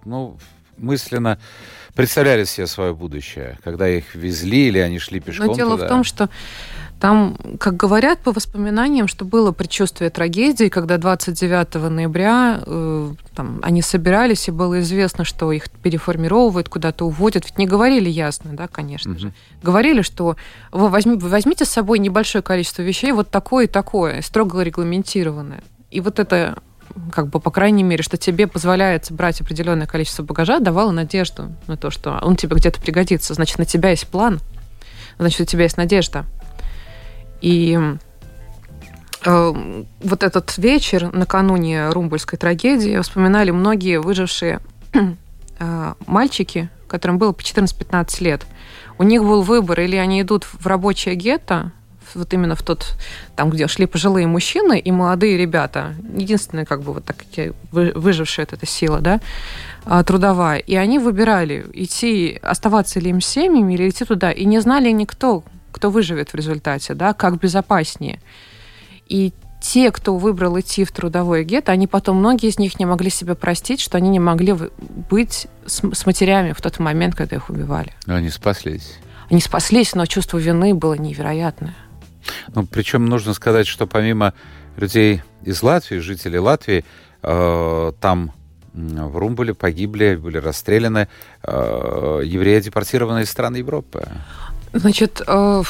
ну, 0.04 0.38
мысленно 0.78 1.38
представляли 1.94 2.44
себе 2.44 2.66
свое 2.66 2.94
будущее, 2.94 3.59
когда 3.62 3.88
их 3.88 4.14
везли 4.14 4.68
или 4.68 4.78
они 4.78 4.99
шли 4.99 5.21
пешком 5.21 5.49
Но 5.49 5.54
дело 5.54 5.73
туда. 5.73 5.87
в 5.87 5.88
том, 5.88 6.04
что 6.04 6.28
там, 7.00 7.36
как 7.58 7.76
говорят 7.76 8.20
по 8.20 8.32
воспоминаниям, 8.32 9.08
что 9.08 9.24
было 9.24 9.52
предчувствие 9.52 10.10
трагедии, 10.10 10.68
когда 10.68 10.96
29 10.96 11.74
ноября 11.90 12.62
э, 12.64 13.12
там, 13.34 13.60
они 13.62 13.82
собирались, 13.82 14.48
и 14.48 14.50
было 14.50 14.80
известно, 14.80 15.24
что 15.24 15.52
их 15.52 15.70
переформировывают, 15.70 16.68
куда-то 16.68 17.04
уводят. 17.04 17.44
Ведь 17.44 17.58
не 17.58 17.66
говорили 17.66 18.08
ясно, 18.08 18.52
да, 18.54 18.68
конечно 18.68 19.12
угу. 19.12 19.20
же. 19.20 19.32
Говорили, 19.62 20.02
что 20.02 20.36
вы, 20.72 20.88
возьми, 20.88 21.16
возьмите 21.16 21.64
с 21.64 21.70
собой 21.70 21.98
небольшое 21.98 22.42
количество 22.42 22.82
вещей, 22.82 23.12
вот 23.12 23.30
такое 23.30 23.64
и 23.64 23.68
такое, 23.68 24.22
строго 24.22 24.62
регламентированное. 24.62 25.62
И 25.90 26.00
вот 26.00 26.18
это 26.18 26.58
как 27.12 27.28
бы, 27.28 27.40
по 27.40 27.50
крайней 27.50 27.82
мере, 27.82 28.02
что 28.02 28.16
тебе 28.16 28.46
позволяет 28.46 29.10
брать 29.10 29.40
определенное 29.40 29.86
количество 29.86 30.22
багажа, 30.22 30.60
давало 30.60 30.90
надежду 30.90 31.54
на 31.66 31.76
то, 31.76 31.90
что 31.90 32.18
он 32.22 32.36
тебе 32.36 32.56
где-то 32.56 32.80
пригодится. 32.80 33.34
Значит, 33.34 33.58
на 33.58 33.64
тебя 33.64 33.90
есть 33.90 34.06
план, 34.06 34.40
значит, 35.18 35.40
у 35.40 35.44
тебя 35.44 35.64
есть 35.64 35.76
надежда. 35.76 36.24
И 37.40 37.78
э, 39.24 39.54
вот 40.00 40.22
этот 40.22 40.58
вечер 40.58 41.12
накануне 41.12 41.90
Румбульской 41.90 42.38
трагедии 42.38 42.98
вспоминали 43.00 43.50
многие 43.50 44.00
выжившие 44.00 44.60
э, 45.58 45.94
мальчики, 46.06 46.68
которым 46.88 47.18
было 47.18 47.32
по 47.32 47.40
14-15 47.40 48.24
лет. 48.24 48.46
У 48.98 49.02
них 49.02 49.22
был 49.22 49.42
выбор, 49.42 49.80
или 49.80 49.96
они 49.96 50.22
идут 50.22 50.44
в 50.44 50.66
рабочее 50.66 51.14
гетто, 51.16 51.72
вот 52.14 52.32
именно 52.32 52.54
в 52.54 52.62
тот, 52.62 52.96
там, 53.36 53.50
где 53.50 53.66
шли 53.66 53.86
пожилые 53.86 54.26
мужчины 54.26 54.78
и 54.78 54.92
молодые 54.92 55.36
ребята, 55.36 55.94
единственные, 56.16 56.66
как 56.66 56.82
бы, 56.82 56.92
вот 56.92 57.04
такие 57.04 57.54
выжившие, 57.72 58.46
эта 58.50 58.66
сила, 58.66 59.00
да, 59.00 59.20
а, 59.84 60.02
трудовая. 60.04 60.58
И 60.58 60.74
они 60.74 60.98
выбирали, 60.98 61.66
идти, 61.72 62.38
оставаться 62.42 63.00
ли 63.00 63.10
им 63.10 63.20
семьями, 63.20 63.74
или 63.74 63.88
идти 63.88 64.04
туда. 64.04 64.30
И 64.30 64.44
не 64.44 64.60
знали 64.60 64.90
никто, 64.90 65.44
кто 65.84 65.90
выживет 65.90 66.32
в 66.32 66.34
результате, 66.34 66.94
да, 66.94 67.12
как 67.12 67.38
безопаснее. 67.38 68.18
И 69.06 69.34
те, 69.60 69.90
кто 69.90 70.16
выбрал 70.16 70.58
идти 70.58 70.82
в 70.82 70.92
трудовой 70.92 71.44
гетто, 71.44 71.72
они 71.72 71.86
потом, 71.86 72.16
многие 72.16 72.48
из 72.48 72.58
них 72.58 72.78
не 72.78 72.86
могли 72.86 73.10
себе 73.10 73.34
простить, 73.34 73.82
что 73.82 73.98
они 73.98 74.08
не 74.08 74.18
могли 74.18 74.56
быть 75.10 75.46
с, 75.66 75.82
с 75.92 76.06
матерями 76.06 76.52
в 76.52 76.62
тот 76.62 76.78
момент, 76.78 77.14
когда 77.14 77.36
их 77.36 77.50
убивали. 77.50 77.92
Но 78.06 78.14
они 78.14 78.30
спаслись. 78.30 78.94
Они 79.30 79.42
спаслись, 79.42 79.94
но 79.94 80.06
чувство 80.06 80.38
вины 80.38 80.72
было 80.72 80.94
невероятное. 80.94 81.74
Ну, 82.54 82.64
причем 82.64 83.04
нужно 83.04 83.34
сказать, 83.34 83.66
что 83.66 83.86
помимо 83.86 84.32
людей 84.78 85.20
из 85.42 85.62
Латвии, 85.62 85.98
жителей 85.98 86.38
Латвии, 86.38 86.82
э, 87.22 87.92
там 88.00 88.32
в 88.72 89.18
Румбуле 89.18 89.52
погибли, 89.52 90.16
были 90.16 90.38
расстреляны 90.38 91.08
э, 91.42 92.22
евреи, 92.24 92.60
депортированные 92.60 93.24
из 93.24 93.30
стран 93.30 93.56
Европы. 93.56 94.08
Значит, 94.75 95.23
э, 95.25 95.62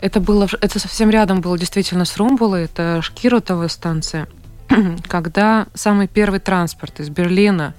это 0.00 0.18
было, 0.18 0.48
это 0.62 0.78
совсем 0.78 1.10
рядом 1.10 1.42
было 1.42 1.58
действительно 1.58 2.06
с 2.06 2.16
Румбулой, 2.16 2.64
это 2.64 3.02
Шкиротовая 3.02 3.68
станция, 3.68 4.28
когда 5.08 5.66
самый 5.74 6.08
первый 6.08 6.40
транспорт 6.40 6.98
из 7.00 7.10
Берлина 7.10 7.74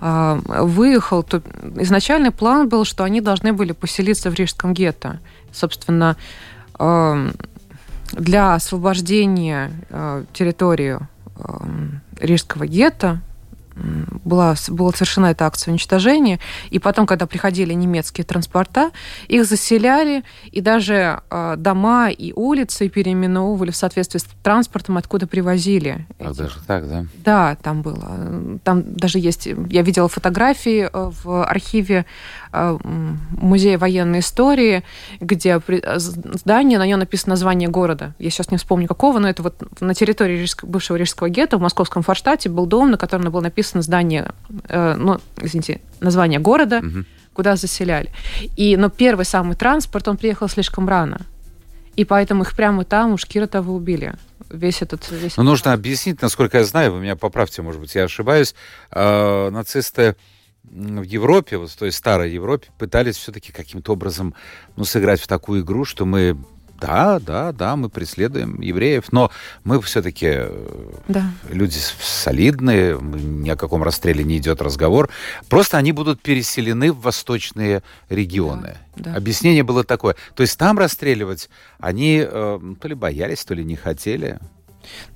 э, 0.00 0.40
выехал, 0.46 1.22
то 1.22 1.42
изначальный 1.76 2.30
план 2.30 2.70
был, 2.70 2.86
что 2.86 3.04
они 3.04 3.20
должны 3.20 3.52
были 3.52 3.72
поселиться 3.72 4.30
в 4.30 4.34
Рижском 4.34 4.72
гетто. 4.72 5.20
Собственно, 5.52 6.16
э, 6.78 7.30
для 8.12 8.54
освобождения 8.54 9.70
территории 10.32 10.98
Рижского 12.18 12.66
гетто 12.66 13.20
была, 14.24 14.54
была 14.68 14.92
совершена 14.92 15.26
эта 15.26 15.46
акция 15.46 15.72
уничтожения. 15.72 16.38
И 16.70 16.78
потом, 16.78 17.06
когда 17.06 17.26
приходили 17.26 17.72
немецкие 17.72 18.24
транспорта, 18.24 18.90
их 19.28 19.44
заселяли, 19.44 20.24
и 20.50 20.60
даже 20.60 21.20
э, 21.30 21.54
дома 21.56 22.10
и 22.10 22.32
улицы 22.34 22.88
переименовывали 22.88 23.70
в 23.70 23.76
соответствии 23.76 24.18
с 24.18 24.26
транспортом, 24.42 24.96
откуда 24.96 25.26
привозили. 25.26 26.06
А 26.18 26.32
даже 26.34 26.56
так, 26.66 26.88
да? 26.88 27.06
Да, 27.24 27.56
там 27.62 27.82
было. 27.82 28.58
Там 28.64 28.94
даже 28.94 29.18
есть... 29.18 29.46
Я 29.46 29.82
видела 29.82 30.08
фотографии 30.08 30.88
э, 30.92 31.10
в 31.24 31.44
архиве 31.44 32.06
Музея 32.52 33.78
военной 33.78 34.20
истории, 34.20 34.82
где 35.20 35.60
здание, 35.96 36.78
на 36.78 36.86
нем 36.86 36.98
написано 36.98 37.30
название 37.30 37.68
города. 37.68 38.14
Я 38.18 38.30
сейчас 38.30 38.50
не 38.50 38.56
вспомню 38.56 38.88
какого, 38.88 39.18
но 39.18 39.28
это 39.28 39.42
вот 39.42 39.80
на 39.80 39.94
территории 39.94 40.46
бывшего 40.62 40.96
Рижского 40.96 41.28
гетто 41.28 41.58
в 41.58 41.60
московском 41.60 42.02
Форштате 42.02 42.48
был 42.48 42.66
дом, 42.66 42.90
на 42.90 42.98
котором 42.98 43.30
было 43.30 43.40
написано 43.40 43.82
здание, 43.82 44.32
э, 44.68 44.94
ну, 44.96 45.20
извините, 45.40 45.80
название 46.00 46.40
города, 46.40 46.78
угу. 46.78 47.04
куда 47.34 47.56
заселяли. 47.56 48.10
И, 48.56 48.76
но 48.76 48.88
первый 48.88 49.24
самый 49.24 49.54
транспорт, 49.54 50.08
он 50.08 50.16
приехал 50.16 50.48
слишком 50.48 50.88
рано. 50.88 51.20
И 51.96 52.04
поэтому 52.04 52.42
их 52.42 52.56
прямо 52.56 52.84
там 52.84 53.12
у 53.12 53.16
Шкиротова 53.16 53.70
убили. 53.70 54.14
Весь 54.48 54.82
этот... 54.82 55.08
Весь 55.10 55.36
Но 55.36 55.44
нужно 55.44 55.72
объяснить, 55.72 56.20
насколько 56.20 56.58
я 56.58 56.64
знаю, 56.64 56.92
вы 56.92 57.00
меня 57.00 57.14
поправьте, 57.14 57.62
может 57.62 57.80
быть, 57.80 57.94
я 57.94 58.04
ошибаюсь, 58.04 58.54
э, 58.90 59.50
нацисты 59.50 60.16
в 60.64 61.02
Европе, 61.02 61.56
вот 61.56 61.70
в 61.70 61.76
той 61.76 61.92
старой 61.92 62.32
Европе, 62.32 62.68
пытались 62.78 63.16
все-таки 63.16 63.52
каким-то 63.52 63.92
образом 63.92 64.34
ну, 64.76 64.84
сыграть 64.84 65.20
в 65.20 65.26
такую 65.26 65.62
игру, 65.62 65.84
что 65.84 66.04
мы 66.04 66.36
да, 66.80 67.18
да, 67.20 67.52
да, 67.52 67.76
мы 67.76 67.90
преследуем 67.90 68.60
евреев, 68.60 69.12
но 69.12 69.30
мы 69.64 69.80
все-таки 69.82 70.26
э, 70.30 70.92
да. 71.08 71.30
люди 71.50 71.76
солидные, 72.00 72.98
ни 72.98 73.50
о 73.50 73.56
каком 73.56 73.82
расстреле 73.82 74.24
не 74.24 74.38
идет 74.38 74.62
разговор. 74.62 75.10
Просто 75.50 75.76
они 75.76 75.92
будут 75.92 76.22
переселены 76.22 76.90
в 76.92 77.00
восточные 77.00 77.82
регионы. 78.08 78.78
Да, 78.96 79.10
да. 79.10 79.16
Объяснение 79.16 79.62
было 79.62 79.84
такое. 79.84 80.16
То 80.34 80.42
есть 80.42 80.58
там 80.58 80.78
расстреливать 80.78 81.50
они 81.78 82.24
э, 82.26 82.60
то 82.80 82.88
ли 82.88 82.94
боялись, 82.94 83.44
то 83.44 83.52
ли 83.52 83.62
не 83.62 83.76
хотели. 83.76 84.38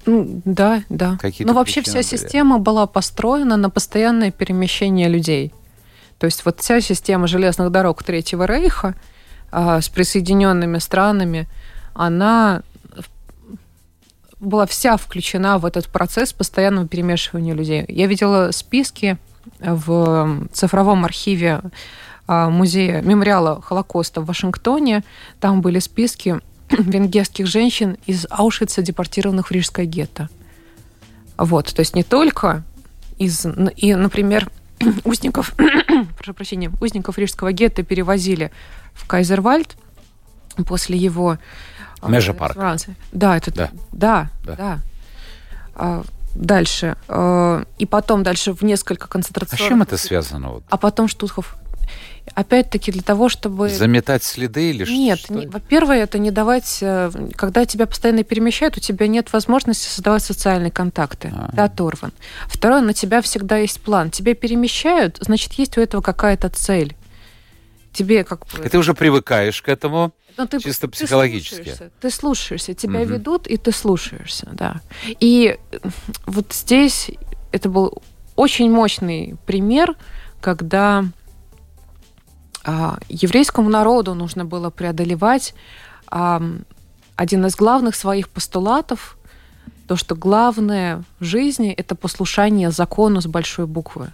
Ну, 0.06 0.42
да, 0.44 0.82
да. 0.88 1.18
Какие 1.20 1.46
Но 1.46 1.54
вообще 1.54 1.82
вся 1.82 1.94
были? 1.94 2.02
система 2.02 2.58
была 2.58 2.86
построена 2.86 3.56
на 3.56 3.70
постоянное 3.70 4.30
перемещение 4.30 5.08
людей. 5.08 5.52
То 6.18 6.26
есть 6.26 6.44
вот 6.44 6.60
вся 6.60 6.80
система 6.80 7.26
железных 7.26 7.70
дорог 7.70 8.02
Третьего 8.02 8.46
Рейха– 8.46 8.94
а, 9.56 9.80
с 9.80 9.88
присоединенными 9.88 10.78
странами, 10.78 11.46
она 11.92 12.62
была 14.40 14.66
вся 14.66 14.96
включена 14.96 15.58
в 15.58 15.64
этот 15.64 15.88
процесс 15.88 16.32
постоянного 16.32 16.88
перемешивания 16.88 17.54
людей. 17.54 17.84
Я 17.86 18.08
видела 18.08 18.50
списки 18.50 19.16
в 19.60 20.48
цифровом 20.52 21.04
архиве 21.04 21.60
а, 22.26 22.50
музея 22.50 23.00
мемориала 23.00 23.62
Холокоста 23.62 24.22
в 24.22 24.26
Вашингтоне. 24.26 25.04
Там 25.38 25.60
были 25.60 25.78
списки 25.78 26.40
венгерских 26.70 27.46
женщин 27.46 27.96
из 28.06 28.26
Аушвица, 28.30 28.82
депортированных 28.82 29.48
в 29.48 29.50
Рижское 29.50 29.86
гетто. 29.86 30.28
Вот, 31.36 31.74
то 31.74 31.80
есть 31.80 31.94
не 31.94 32.02
только 32.02 32.62
из, 33.18 33.46
и, 33.76 33.94
например, 33.94 34.50
узников, 35.04 35.54
прошу 36.16 36.34
прощения, 36.34 36.70
узников 36.80 37.18
Рижского 37.18 37.52
гетто 37.52 37.82
перевозили 37.82 38.50
в 38.92 39.06
Кайзервальд 39.06 39.76
после 40.66 40.96
его... 40.96 41.38
А, 42.00 42.08
Межапарк. 42.08 42.56
Да, 43.12 43.36
это... 43.36 43.52
Да, 43.52 43.70
да. 43.92 44.30
да. 44.44 44.56
да. 44.56 44.80
А, 45.74 46.04
дальше. 46.34 46.96
А, 47.08 47.64
и 47.78 47.86
потом 47.86 48.22
дальше 48.22 48.52
в 48.52 48.62
несколько 48.62 49.08
концентрационных... 49.08 49.60
А 49.60 49.64
с 49.64 49.68
чем 49.68 49.82
это 49.82 49.96
связано? 49.96 50.50
Вот? 50.50 50.64
А 50.68 50.76
потом 50.76 51.08
Штутхов 51.08 51.56
опять-таки 52.32 52.90
для 52.90 53.02
того, 53.02 53.28
чтобы... 53.28 53.68
Заметать 53.68 54.22
следы 54.24 54.70
или 54.70 54.90
нет, 54.90 55.18
что? 55.18 55.34
Нет, 55.34 55.52
во-первых, 55.52 55.96
это 55.96 56.18
не 56.18 56.30
давать... 56.30 56.78
Э, 56.80 57.10
когда 57.36 57.64
тебя 57.66 57.86
постоянно 57.86 58.24
перемещают, 58.24 58.76
у 58.76 58.80
тебя 58.80 59.06
нет 59.06 59.32
возможности 59.32 59.88
создавать 59.88 60.22
социальные 60.22 60.70
контакты. 60.70 61.32
А. 61.34 61.50
Ты 61.54 61.60
оторван. 61.60 62.12
Второе, 62.46 62.80
на 62.80 62.94
тебя 62.94 63.20
всегда 63.22 63.58
есть 63.58 63.80
план. 63.82 64.10
Тебя 64.10 64.34
перемещают, 64.34 65.18
значит, 65.20 65.52
есть 65.54 65.76
у 65.76 65.80
этого 65.80 66.00
какая-то 66.00 66.48
цель. 66.48 66.96
тебе 67.92 68.24
как 68.24 68.40
бы... 68.46 68.64
И 68.66 68.68
ты 68.68 68.76
уже 68.78 68.92
привыкаешь 68.94 69.62
к 69.62 69.68
этому, 69.68 70.12
Но 70.36 70.46
ты, 70.46 70.58
чисто 70.58 70.88
ты 70.88 70.92
психологически. 70.94 71.54
слушаешься, 71.56 71.90
Ты 72.00 72.10
слушаешься, 72.10 72.74
тебя 72.74 73.00
Мгм. 73.00 73.08
ведут, 73.12 73.46
и 73.46 73.56
ты 73.56 73.70
слушаешься, 73.70 74.48
да. 74.52 74.80
И 75.20 75.56
э, 75.70 75.78
вот 76.26 76.52
здесь 76.52 77.12
это 77.52 77.68
был 77.68 78.02
очень 78.34 78.68
мощный 78.68 79.36
пример, 79.46 79.94
когда 80.40 81.04
еврейскому 83.08 83.68
народу 83.68 84.14
нужно 84.14 84.44
было 84.44 84.70
преодолевать 84.70 85.54
один 87.16 87.46
из 87.46 87.56
главных 87.56 87.94
своих 87.94 88.28
постулатов, 88.28 89.16
то, 89.86 89.96
что 89.96 90.14
главное 90.14 91.04
в 91.20 91.24
жизни– 91.24 91.72
это 91.76 91.94
послушание 91.94 92.70
закону 92.70 93.20
с 93.20 93.26
большой 93.26 93.66
буквы. 93.66 94.08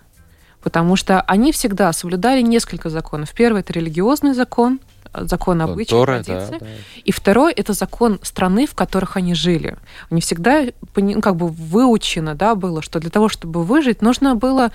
Потому 0.62 0.96
что 0.96 1.22
они 1.22 1.52
всегда 1.52 1.92
соблюдали 1.92 2.42
несколько 2.42 2.90
законов. 2.90 3.32
Первый– 3.34 3.60
это 3.62 3.72
религиозный 3.72 4.34
закон, 4.34 4.80
э, 5.14 5.24
закон 5.24 5.62
обычаев, 5.62 6.00
Тора, 6.00 6.22
да, 6.26 6.48
да. 6.50 6.66
И 7.04 7.12
второй– 7.12 7.52
это 7.56 7.72
закон 7.72 8.18
страны, 8.22 8.66
в 8.66 8.74
которых 8.74 9.16
они 9.16 9.34
жили. 9.34 9.76
Они 10.10 10.20
всегда 10.20 10.66
ну, 10.96 11.20
как 11.20 11.36
бы 11.36 11.48
выучено 11.48 12.34
да, 12.34 12.54
было, 12.54 12.82
что 12.82 12.98
для 13.00 13.10
того, 13.10 13.28
чтобы 13.28 13.62
выжить, 13.62 14.02
нужно 14.02 14.34
было 14.34 14.70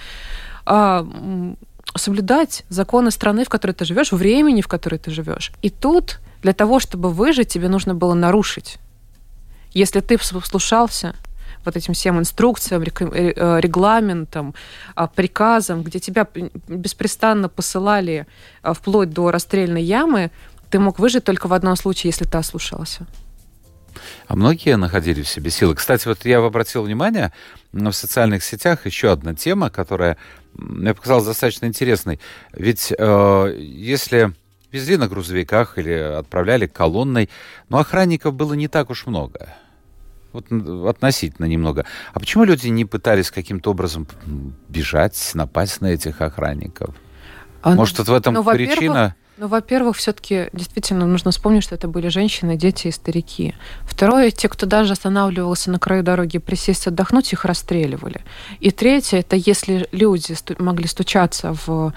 а, 0.65 1.05
соблюдать 1.97 2.63
законы 2.69 3.11
страны, 3.11 3.45
в 3.45 3.49
которой 3.49 3.71
ты 3.71 3.85
живешь, 3.85 4.11
времени, 4.11 4.61
в 4.61 4.67
которой 4.67 4.97
ты 4.97 5.11
живешь. 5.11 5.51
И 5.61 5.69
тут 5.69 6.19
для 6.41 6.53
того, 6.53 6.79
чтобы 6.79 7.09
выжить, 7.09 7.47
тебе 7.47 7.69
нужно 7.69 7.95
было 7.95 8.13
нарушить. 8.13 8.77
Если 9.71 9.99
ты 9.99 10.17
послушался 10.17 11.15
вот 11.65 11.75
этим 11.75 11.93
всем 11.93 12.19
инструкциям, 12.19 12.83
э, 12.83 13.59
регламентам, 13.59 14.53
а, 14.93 15.07
приказам, 15.07 15.83
где 15.83 15.99
тебя 15.99 16.27
беспрестанно 16.67 17.49
посылали 17.49 18.27
а, 18.61 18.73
вплоть 18.73 19.09
до 19.09 19.31
расстрельной 19.31 19.83
ямы, 19.83 20.31
ты 20.69 20.79
мог 20.79 20.99
выжить 20.99 21.23
только 21.23 21.47
в 21.47 21.53
одном 21.53 21.75
случае, 21.75 22.09
если 22.09 22.25
ты 22.25 22.37
ослушался. 22.37 23.07
А 24.27 24.35
многие 24.35 24.77
находили 24.77 25.21
в 25.21 25.27
себе 25.27 25.49
силы. 25.49 25.75
Кстати, 25.75 26.07
вот 26.07 26.25
я 26.25 26.39
обратил 26.39 26.83
внимание, 26.83 27.31
в 27.71 27.91
социальных 27.91 28.43
сетях 28.43 28.85
еще 28.85 29.11
одна 29.11 29.33
тема, 29.33 29.69
которая 29.69 30.17
мне 30.53 30.93
показалась 30.93 31.25
достаточно 31.25 31.65
интересной. 31.65 32.19
Ведь 32.53 32.93
э, 32.97 33.57
если 33.59 34.33
везли 34.71 34.97
на 34.97 35.07
грузовиках 35.07 35.77
или 35.77 35.93
отправляли 35.93 36.67
колонной, 36.67 37.29
но 37.69 37.79
охранников 37.79 38.33
было 38.33 38.53
не 38.53 38.67
так 38.67 38.89
уж 38.89 39.05
много. 39.05 39.49
Вот 40.33 40.51
относительно 40.89 41.45
немного. 41.45 41.85
А 42.13 42.19
почему 42.19 42.43
люди 42.43 42.67
не 42.67 42.83
пытались 42.83 43.31
каким-то 43.31 43.71
образом 43.71 44.05
бежать, 44.67 45.31
напасть 45.33 45.79
на 45.79 45.87
этих 45.87 46.19
охранников? 46.19 46.93
А, 47.61 47.73
Может, 47.73 47.99
вот 47.99 48.09
в 48.09 48.13
этом 48.13 48.33
ну, 48.33 48.43
причина? 48.43 49.15
Ну, 49.37 49.47
во-первых, 49.49 49.97
все-таки 49.97 50.47
действительно 50.53 51.05
нужно 51.05 51.31
вспомнить, 51.31 51.63
что 51.63 51.75
это 51.75 51.89
были 51.89 52.07
женщины, 52.07 52.55
дети 52.55 52.87
и 52.87 52.91
старики. 52.91 53.53
Второе, 53.85 54.31
те, 54.31 54.47
кто 54.47 54.65
даже 54.65 54.93
останавливался 54.93 55.71
на 55.71 55.77
краю 55.79 56.03
дороги 56.03 56.37
присесть 56.37 56.87
отдохнуть, 56.87 57.33
их 57.33 57.43
расстреливали. 57.43 58.21
И 58.61 58.71
третье, 58.71 59.19
это 59.19 59.35
если 59.35 59.89
люди 59.91 60.31
сту- 60.31 60.55
могли 60.59 60.87
стучаться 60.87 61.53
в 61.65 61.93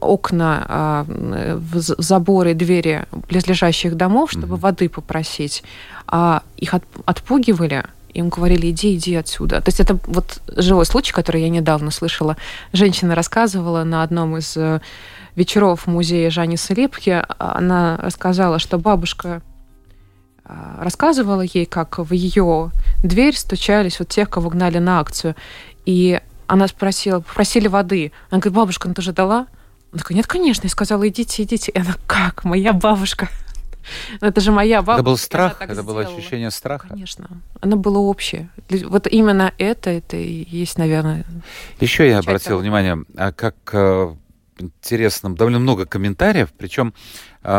окна, 0.00 0.66
а, 0.68 1.04
в 1.08 1.78
заборы, 1.80 2.54
двери 2.54 3.06
близлежащих 3.12 3.96
домов, 3.96 4.32
чтобы 4.32 4.54
Мгм. 4.54 4.56
воды 4.56 4.88
попросить, 4.88 5.62
а 6.08 6.42
их 6.56 6.74
от- 6.74 6.84
отпугивали, 7.04 7.84
им 8.14 8.30
говорили, 8.30 8.70
иди, 8.70 8.96
иди 8.96 9.14
отсюда. 9.14 9.60
То 9.60 9.68
есть 9.68 9.78
это 9.78 9.96
вот 10.08 10.40
живой 10.56 10.86
случай, 10.86 11.12
который 11.12 11.42
я 11.42 11.48
недавно 11.48 11.92
слышала. 11.92 12.36
Женщина 12.72 13.14
рассказывала 13.14 13.84
на 13.84 14.02
одном 14.02 14.36
из 14.36 14.56
э, 14.56 14.80
вечеров 15.36 15.82
в 15.82 15.86
музее 15.86 16.30
Жани 16.30 16.56
Липки. 16.70 17.22
Она 17.38 17.96
рассказала, 17.98 18.58
что 18.58 18.78
бабушка 18.78 19.42
а, 20.44 20.82
рассказывала 20.82 21.42
ей, 21.42 21.66
как 21.66 21.98
в 21.98 22.12
ее 22.12 22.72
дверь 23.04 23.36
стучались 23.36 23.98
вот 24.00 24.08
тех, 24.08 24.28
кого 24.28 24.50
гнали 24.50 24.78
на 24.78 24.98
акцию. 24.98 25.36
И 25.86 26.20
она 26.46 26.66
спросила, 26.66 27.20
попросили 27.20 27.68
воды. 27.68 28.12
Она 28.30 28.40
говорит, 28.40 28.56
бабушка, 28.56 28.88
ну 28.88 28.94
ты 28.94 29.02
же 29.02 29.12
дала? 29.12 29.46
Она 29.92 29.98
такая, 29.98 30.16
нет, 30.16 30.26
конечно. 30.26 30.66
Я 30.66 30.70
сказала, 30.70 31.08
идите, 31.08 31.42
идите. 31.44 31.70
И 31.70 31.78
она, 31.78 31.94
как? 32.06 32.44
Моя 32.44 32.72
бабушка. 32.72 33.28
Ну, 34.20 34.28
это 34.28 34.42
же 34.42 34.52
моя 34.52 34.82
бабушка. 34.82 35.00
Это 35.00 35.04
был 35.04 35.12
она 35.12 35.16
страх, 35.16 35.56
это 35.62 35.82
было 35.82 36.02
сделала». 36.02 36.18
ощущение 36.18 36.50
страха. 36.50 36.88
Конечно. 36.88 37.28
Оно 37.62 37.76
было 37.76 37.96
общее. 37.98 38.50
Вот 38.68 39.06
именно 39.06 39.54
это, 39.56 39.88
это 39.88 40.18
и 40.18 40.46
есть, 40.48 40.76
наверное, 40.76 41.24
Еще 41.80 42.06
я 42.06 42.18
обратил 42.18 42.50
того. 42.50 42.60
внимание, 42.60 43.02
а 43.16 43.32
как 43.32 43.56
э, 44.60 44.64
интересно, 44.64 45.34
довольно 45.34 45.58
много 45.58 45.86
комментариев, 45.86 46.50
причем 46.56 46.94
э, 47.42 47.50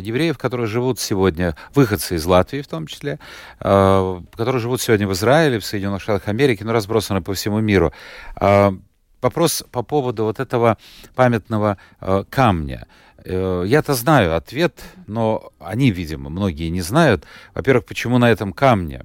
евреев, 0.00 0.38
которые 0.38 0.66
живут 0.66 1.00
сегодня, 1.00 1.56
выходцы 1.74 2.16
из 2.16 2.24
Латвии 2.24 2.62
в 2.62 2.68
том 2.68 2.86
числе, 2.86 3.18
э, 3.60 4.20
которые 4.36 4.60
живут 4.60 4.80
сегодня 4.80 5.06
в 5.06 5.12
Израиле, 5.12 5.58
в 5.58 5.64
Соединенных 5.64 6.02
Штатах 6.02 6.28
Америки, 6.28 6.62
ну, 6.62 6.72
разбросаны 6.72 7.20
по 7.22 7.34
всему 7.34 7.60
миру. 7.60 7.92
А, 8.36 8.74
вопрос 9.20 9.64
по 9.70 9.82
поводу 9.82 10.24
вот 10.24 10.40
этого 10.40 10.78
памятного 11.14 11.78
э, 12.00 12.24
камня. 12.30 12.86
Э, 13.24 13.64
Я-то 13.66 13.94
знаю 13.94 14.36
ответ, 14.36 14.82
но 15.06 15.50
они, 15.58 15.90
видимо, 15.90 16.30
многие 16.30 16.68
не 16.68 16.82
знают. 16.82 17.24
Во-первых, 17.54 17.84
почему 17.86 18.18
на 18.18 18.30
этом 18.30 18.52
камне 18.52 19.02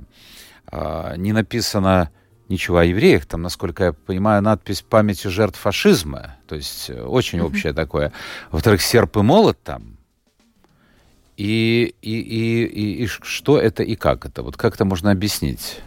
а, 0.67 1.15
не 1.17 1.33
написано 1.33 2.11
ничего 2.51 2.77
о 2.77 2.85
евреях. 2.85 3.25
Там, 3.25 3.41
насколько 3.41 3.83
я 3.85 3.93
понимаю, 3.93 4.41
надпись 4.41 4.81
«Памяти 4.81 5.27
жертв 5.27 5.59
фашизма». 5.59 6.35
То 6.47 6.55
есть 6.55 6.89
э, 6.89 7.01
очень 7.01 7.41
общее 7.41 7.73
такое. 7.73 8.11
Во-вторых, 8.51 8.81
серп 8.81 9.17
и 9.17 9.21
молот 9.21 9.61
там. 9.63 9.97
И, 11.37 11.95
и, 12.01 12.19
и, 12.19 12.65
и, 12.65 13.03
и 13.03 13.07
что 13.07 13.57
это 13.57 13.81
и 13.81 13.95
как 13.95 14.25
это? 14.25 14.43
Вот 14.43 14.57
как 14.57 14.75
это 14.75 14.85
можно 14.85 15.09
объяснить? 15.09 15.79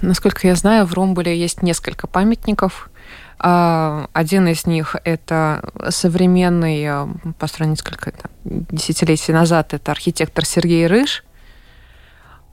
Насколько 0.00 0.46
я 0.46 0.54
знаю, 0.54 0.86
в 0.86 0.94
Ромбуле 0.94 1.38
есть 1.38 1.62
несколько 1.62 2.06
памятников. 2.06 2.90
А, 3.38 4.08
Один 4.12 4.48
из 4.48 4.66
них 4.66 4.96
это 5.04 5.70
современный, 5.90 6.84
а, 6.86 7.08
построен 7.38 7.72
несколько 7.72 8.12
десятилетий 8.44 9.32
назад, 9.32 9.74
это 9.74 9.92
архитектор 9.92 10.44
Сергей 10.44 10.86
Рыж, 10.86 11.24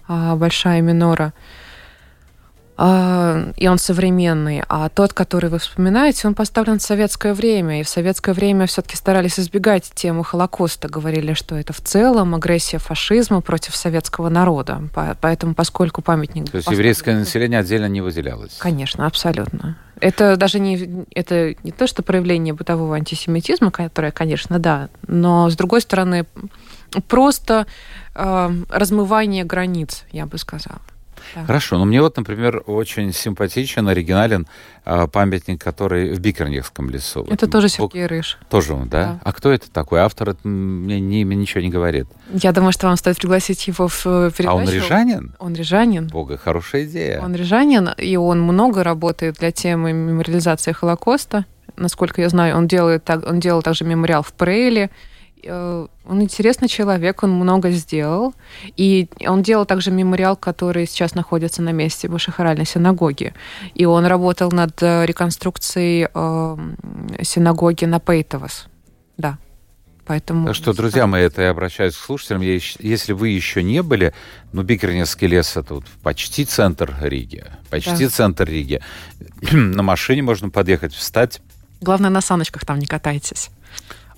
а, 0.07 0.35
Большая 0.35 0.81
Минора. 0.81 1.33
А, 2.75 3.51
И 3.55 3.67
он 3.67 3.77
современный. 3.77 4.63
А 4.67 4.89
тот, 4.89 5.13
который 5.13 5.49
вы 5.49 5.59
вспоминаете, 5.59 6.27
он 6.27 6.33
поставлен 6.35 6.79
в 6.79 6.81
советское 6.81 7.33
время. 7.33 7.79
И 7.79 7.83
в 7.83 7.89
советское 7.89 8.33
время 8.33 8.65
все-таки 8.65 8.95
старались 8.95 9.39
избегать 9.39 9.91
темы 9.93 10.23
Холокоста. 10.23 10.87
Говорили, 10.89 11.33
что 11.33 11.55
это 11.55 11.73
в 11.73 11.81
целом 11.81 12.33
агрессия 12.35 12.79
фашизма 12.79 13.41
против 13.41 13.75
советского 13.75 14.29
народа. 14.29 14.81
По- 14.93 15.15
Поэтому, 15.21 15.53
поскольку 15.53 16.01
памятник... 16.01 16.49
То 16.49 16.57
есть 16.57 16.67
поставлен- 16.67 16.73
еврейское 16.73 17.15
население 17.15 17.59
отдельно 17.59 17.87
не 17.87 18.01
выделялось? 18.01 18.55
Конечно, 18.57 19.05
абсолютно. 19.05 19.77
Это 19.99 20.35
даже 20.35 20.59
не, 20.59 21.05
это 21.15 21.55
не 21.63 21.71
то, 21.71 21.87
что 21.87 22.01
проявление 22.03 22.53
бытового 22.53 22.95
антисемитизма, 22.95 23.71
которое, 23.71 24.11
конечно, 24.11 24.59
да, 24.59 24.89
но, 25.07 25.49
с 25.49 25.55
другой 25.55 25.79
стороны, 25.81 26.25
просто 27.07 27.67
э, 28.15 28.49
размывание 28.69 29.45
границ, 29.45 30.03
я 30.11 30.25
бы 30.25 30.37
сказала. 30.37 30.81
Хорошо, 31.45 31.77
но 31.77 31.85
мне 31.85 32.01
вот, 32.01 32.17
например, 32.17 32.63
очень 32.65 33.13
симпатичен, 33.13 33.87
оригинален 33.87 34.47
а, 34.85 35.07
памятник, 35.07 35.61
который 35.63 36.13
в 36.13 36.19
Бикернехском 36.19 36.89
лесу. 36.89 37.25
Это 37.29 37.45
Вот 37.45 37.51
тоже 37.51 37.69
Сергей 37.69 38.05
Рыж. 38.05 38.37
Тоже 38.49 38.73
он, 38.73 38.89
да? 38.89 39.03
Да. 39.03 39.19
А 39.23 39.33
кто 39.33 39.51
это 39.51 39.71
такой? 39.71 39.99
Автор 40.01 40.29
это 40.29 40.47
мне 40.47 40.99
не- 40.99 41.23
ничего 41.23 41.61
не 41.61 41.69
говорит. 41.69 42.07
Я 42.33 42.51
думаю, 42.51 42.71
что 42.71 42.87
вам 42.87 42.97
стоит 42.97 43.17
пригласить 43.17 43.67
его 43.67 43.87
в 43.87 44.05
э, 44.05 44.31
передачу. 44.35 44.49
А 44.49 44.55
он 44.55 44.69
рижанин? 44.69 45.35
Он 45.39 45.53
рижанин. 45.53 46.07
Бога, 46.07 46.37
хорошая 46.37 46.83
идея. 46.85 47.21
Он 47.21 47.35
рижанин, 47.35 47.89
и 47.97 48.15
он 48.15 48.41
много 48.41 48.83
работает 48.83 49.35
для 49.35 49.51
темы 49.51 49.93
мемориализации 49.93 50.71
Холокоста. 50.71 51.45
Насколько 51.75 52.21
я 52.21 52.29
знаю, 52.29 52.55
он 52.57 52.67
делает 52.67 53.03
так, 53.03 53.25
он 53.27 53.39
делал 53.39 53.61
также 53.63 53.83
мемориал 53.83 54.21
в 54.23 54.33
Прейле. 54.33 54.89
Э, 55.43 55.87
Он 56.05 56.21
интересный 56.21 56.67
человек, 56.67 57.23
он 57.23 57.31
много 57.31 57.71
сделал. 57.71 58.33
И 58.77 59.07
он 59.27 59.43
делал 59.43 59.65
также 59.65 59.91
мемориал, 59.91 60.35
который 60.35 60.87
сейчас 60.87 61.15
находится 61.15 61.61
на 61.61 61.71
месте 61.71 62.07
бывшей 62.07 62.33
хоральной 62.33 62.65
синагоги. 62.65 63.33
И 63.75 63.85
он 63.85 64.05
работал 64.05 64.51
над 64.51 64.81
э, 64.81 65.05
реконструкцией 65.05 66.07
э, 66.13 66.57
синагоги 67.21 67.85
на 67.85 67.99
Пейтовас. 67.99 68.67
Да. 69.17 69.37
Поэтому... 70.05 70.47
Так 70.47 70.55
что, 70.55 70.73
друзья 70.73 71.07
мои, 71.07 71.23
это 71.23 71.41
я 71.43 71.51
обращаюсь 71.51 71.95
к 71.95 71.99
слушателям. 71.99 72.41
Если 72.41 73.13
вы 73.13 73.29
еще 73.29 73.63
не 73.63 73.81
были, 73.81 74.13
ну, 74.51 74.61
Бикерневский 74.63 75.27
лес 75.27 75.55
это 75.55 75.75
вот 75.75 75.85
почти 76.01 76.43
центр 76.43 76.93
Риги. 77.01 77.45
Почти 77.69 78.05
Да. 78.05 78.09
центр 78.09 78.45
Риги. 78.49 78.81
На 79.51 79.83
машине 79.83 80.21
можно 80.21 80.49
подъехать, 80.49 80.93
встать. 80.93 81.41
Главное, 81.79 82.09
на 82.09 82.21
саночках 82.21 82.65
там 82.65 82.79
не 82.79 82.85
катайтесь. 82.85 83.49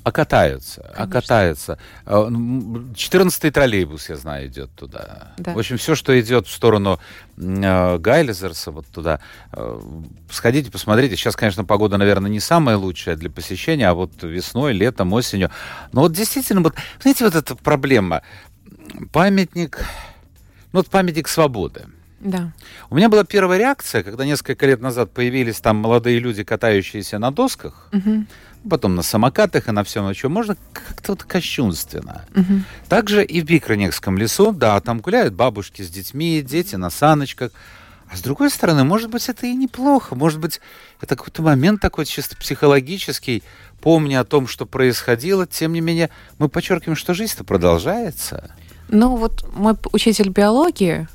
А 0.06 0.12
катаются, 0.12 0.82
а 0.82 1.08
Конечно. 1.08 1.12
катаются. 1.22 1.80
14-й 2.06 3.50
троллейбус, 3.50 4.10
я 4.10 4.18
знаю, 4.18 4.46
идет 4.46 4.70
туда. 4.76 5.34
Да. 5.40 5.56
В 5.56 5.58
общем, 5.58 5.78
все, 5.78 5.96
что 5.96 6.18
идет 6.22 6.46
в 6.46 6.52
сторону 6.52 7.00
э, 7.38 7.98
Гайлезерса, 7.98 8.70
вот 8.70 8.86
туда, 8.86 9.20
э, 9.52 9.82
сходите, 10.30 10.70
посмотрите. 10.70 11.16
Сейчас, 11.16 11.36
конечно, 11.36 11.66
погода, 11.66 11.98
наверное, 11.98 12.30
не 12.30 12.40
самая 12.40 12.78
лучшая 12.78 13.16
для 13.16 13.32
посещения, 13.32 13.90
а 13.90 13.96
вот 13.96 14.12
весной, 14.22 14.74
летом, 14.74 15.12
осенью. 15.12 15.50
Но 15.92 16.02
вот 16.02 16.14
действительно, 16.14 16.62
вот, 16.62 16.76
знаете, 17.02 17.26
вот 17.26 17.34
эта 17.34 17.56
проблема. 17.56 18.22
Памятник, 19.12 19.80
ну 20.72 20.82
вот 20.82 20.90
памятник 20.90 21.28
свободы. 21.28 21.88
Да. 22.20 22.52
У 22.90 22.96
меня 22.96 23.10
была 23.10 23.24
первая 23.24 23.60
реакция, 23.60 24.04
когда 24.04 24.26
несколько 24.26 24.66
лет 24.66 24.82
назад 24.82 25.12
появились 25.12 25.60
там 25.60 25.78
молодые 25.78 26.20
люди, 26.20 26.44
катающиеся 26.44 27.20
на 27.20 27.32
досках, 27.32 27.90
Мгм. 27.92 28.28
Потом 28.70 28.96
на 28.96 29.02
самокатах 29.02 29.68
и 29.68 29.72
на 29.72 29.84
всем, 29.84 30.06
на 30.06 30.16
чем 30.16 30.32
можно, 30.32 30.58
как-то 30.74 31.14
вот 31.14 31.24
кощунственно. 31.24 32.26
Мгм. 32.34 32.66
Также 32.90 33.24
и 33.24 33.42
в 33.42 33.46
Бикронекском 33.46 34.18
лесу, 34.18 34.52
да, 34.52 34.80
там 34.82 35.00
гуляют 35.00 35.34
бабушки 35.34 35.82
с 35.82 35.90
детьми, 35.90 36.42
дети 36.42 36.76
на 36.76 36.90
саночках. 36.90 37.52
А 38.08 38.18
с 38.18 38.22
другой 38.22 38.52
стороны, 38.52 38.84
может 38.84 39.10
быть, 39.10 39.30
это 39.30 39.48
и 39.48 39.54
неплохо. 39.56 40.16
Может 40.16 40.40
быть, 40.40 40.62
это 41.02 41.16
какой-то 41.16 41.42
момент 41.42 41.82
такой 41.82 42.06
чисто 42.06 42.38
психологический, 42.38 43.44
помня 43.82 44.20
о 44.20 44.26
том, 44.26 44.48
что 44.48 44.66
происходило, 44.66 45.48
тем 45.48 45.74
не 45.74 45.82
менее, 45.82 46.10
мы 46.38 46.50
подчеркиваем, 46.50 46.96
что 46.96 47.14
жизнь-то 47.14 47.44
продолжается. 47.44 48.52
Ну 48.88 49.16
вот 49.16 49.46
мой 49.56 49.74
учитель 49.94 50.30
биологии, 50.30 51.08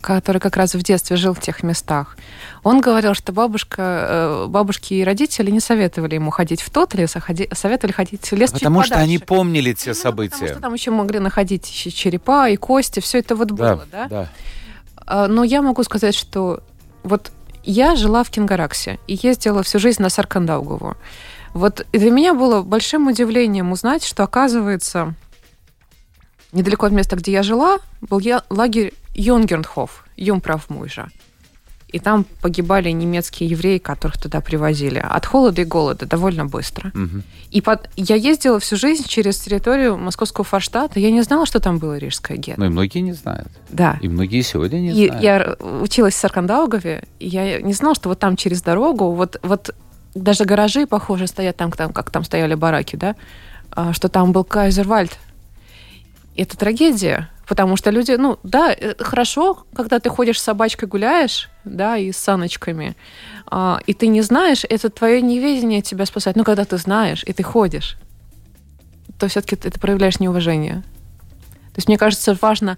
который 0.00 0.38
как 0.40 0.56
раз 0.56 0.74
в 0.74 0.82
детстве 0.82 1.16
жил 1.16 1.34
в 1.34 1.40
тех 1.40 1.62
местах, 1.62 2.16
он 2.62 2.80
говорил, 2.80 3.14
что 3.14 3.32
бабушка, 3.32 3.82
э, 3.82 4.46
бабушки 4.48 4.94
и 4.94 5.04
родители 5.04 5.50
не 5.50 5.60
советовали 5.60 6.14
ему 6.16 6.30
ходить 6.30 6.62
в 6.62 6.70
тот 6.70 6.94
лес, 6.94 7.14
а 7.16 7.20
ходи- 7.20 7.48
советовали 7.54 7.92
ходить 7.92 8.26
в 8.30 8.32
лес 8.34 8.50
чуть 8.50 8.60
Потому 8.60 8.82
что 8.82 8.96
они 8.96 9.18
подальше. 9.18 9.26
помнили 9.26 9.72
те 9.72 9.90
Именно 9.90 9.94
события. 10.02 10.30
Потому 10.32 10.50
что 10.50 10.60
там 10.60 10.74
еще 10.74 10.90
могли 10.90 11.18
находить 11.18 11.70
еще 11.70 11.90
черепа 11.90 12.48
и 12.48 12.56
кости, 12.56 13.00
все 13.00 13.18
это 13.18 13.36
вот 13.36 13.50
было, 13.52 13.86
да? 13.92 14.06
да. 14.08 14.28
А, 15.06 15.26
Но 15.28 15.44
я 15.44 15.62
могу 15.62 15.82
сказать, 15.84 16.14
что 16.14 16.60
вот 17.02 17.30
я 17.64 17.96
жила 17.96 18.24
в 18.24 18.30
Кингараксе 18.30 18.98
и 19.06 19.18
ездила 19.22 19.62
всю 19.62 19.78
жизнь 19.78 20.02
на 20.02 20.08
Саркандаугову. 20.08 20.96
Вот 21.54 21.86
и 21.92 21.98
для 21.98 22.10
меня 22.10 22.34
было 22.34 22.62
большим 22.62 23.06
удивлением 23.06 23.72
узнать, 23.72 24.04
что, 24.04 24.22
оказывается, 24.24 25.14
недалеко 26.52 26.86
от 26.86 26.92
места, 26.92 27.16
где 27.16 27.32
я 27.32 27.42
жила, 27.42 27.78
был 28.00 28.18
я- 28.20 28.42
лагерь 28.50 28.92
Юнгернхоф, 29.18 30.04
Юмправмуйжа. 30.16 31.08
И 31.88 31.98
там 31.98 32.26
погибали 32.42 32.90
немецкие 32.90 33.48
евреи, 33.48 33.78
которых 33.78 34.18
туда 34.18 34.42
привозили. 34.42 34.98
От 34.98 35.24
холода 35.24 35.62
и 35.62 35.64
голода 35.64 36.04
довольно 36.04 36.44
быстро. 36.44 36.90
Мгм. 36.94 37.22
И 37.50 37.62
под... 37.62 37.88
я 37.96 38.14
ездила 38.14 38.60
всю 38.60 38.76
жизнь 38.76 39.04
через 39.08 39.38
территорию 39.38 39.96
московского 39.96 40.44
форштата. 40.44 41.00
Я 41.00 41.10
не 41.10 41.22
знала, 41.22 41.46
что 41.46 41.60
там 41.60 41.78
было 41.78 41.96
рижское 41.96 42.36
гетто. 42.36 42.60
Ну 42.60 42.66
и 42.66 42.68
многие 42.68 42.98
не 42.98 43.14
знают. 43.14 43.48
Да. 43.70 43.98
И 44.02 44.08
многие 44.08 44.42
сегодня 44.42 44.78
не 44.80 44.90
И 44.90 45.06
знают. 45.06 45.24
я 45.24 45.56
училась 45.80 46.14
в 46.14 46.18
Саркандаугове, 46.18 47.04
и 47.18 47.26
я 47.28 47.60
не 47.62 47.72
знала, 47.72 47.94
что 47.94 48.10
вот 48.10 48.18
там 48.18 48.36
через 48.36 48.60
дорогу, 48.60 49.12
вот, 49.12 49.40
вот 49.42 49.74
даже 50.14 50.44
гаражи, 50.44 50.86
похоже, 50.86 51.26
стоят 51.26 51.56
там, 51.56 51.72
там, 51.72 51.94
как 51.94 52.10
там 52.10 52.22
стояли 52.22 52.54
бараки, 52.54 52.96
да, 52.96 53.16
а, 53.70 53.94
что 53.94 54.10
там 54.10 54.32
был 54.32 54.44
Кайзервальд. 54.44 55.18
Это 56.36 56.56
трагедия, 56.58 57.30
потому 57.48 57.76
что 57.76 57.90
люди, 57.90 58.12
ну, 58.12 58.38
да, 58.42 58.72
э, 58.72 58.94
хорошо, 58.98 59.64
когда 59.74 59.98
ты 59.98 60.10
ходишь 60.10 60.38
с 60.38 60.44
собачкой 60.44 60.86
гуляешь, 60.86 61.48
да, 61.64 61.96
и 61.96 62.12
с 62.12 62.18
саночками, 62.18 62.94
а, 63.46 63.80
и 63.86 63.94
ты 63.94 64.06
не 64.08 64.20
знаешь, 64.22 64.64
это 64.68 64.90
твое 64.90 65.22
неведение 65.22 65.80
тебя 65.80 66.04
спасает. 66.06 66.36
Но 66.36 66.44
когда 66.44 66.64
ты 66.64 66.76
знаешь, 66.76 67.24
и 67.26 67.32
ты 67.32 67.42
ходишь, 67.42 67.96
то 69.18 69.26
все-таки 69.28 69.56
ты 69.56 69.70
ты 69.70 69.80
проявляешь 69.80 70.20
неуважение. 70.20 70.82
То 71.72 71.78
есть, 71.78 71.88
мне 71.88 71.98
кажется, 71.98 72.36
важно 72.40 72.76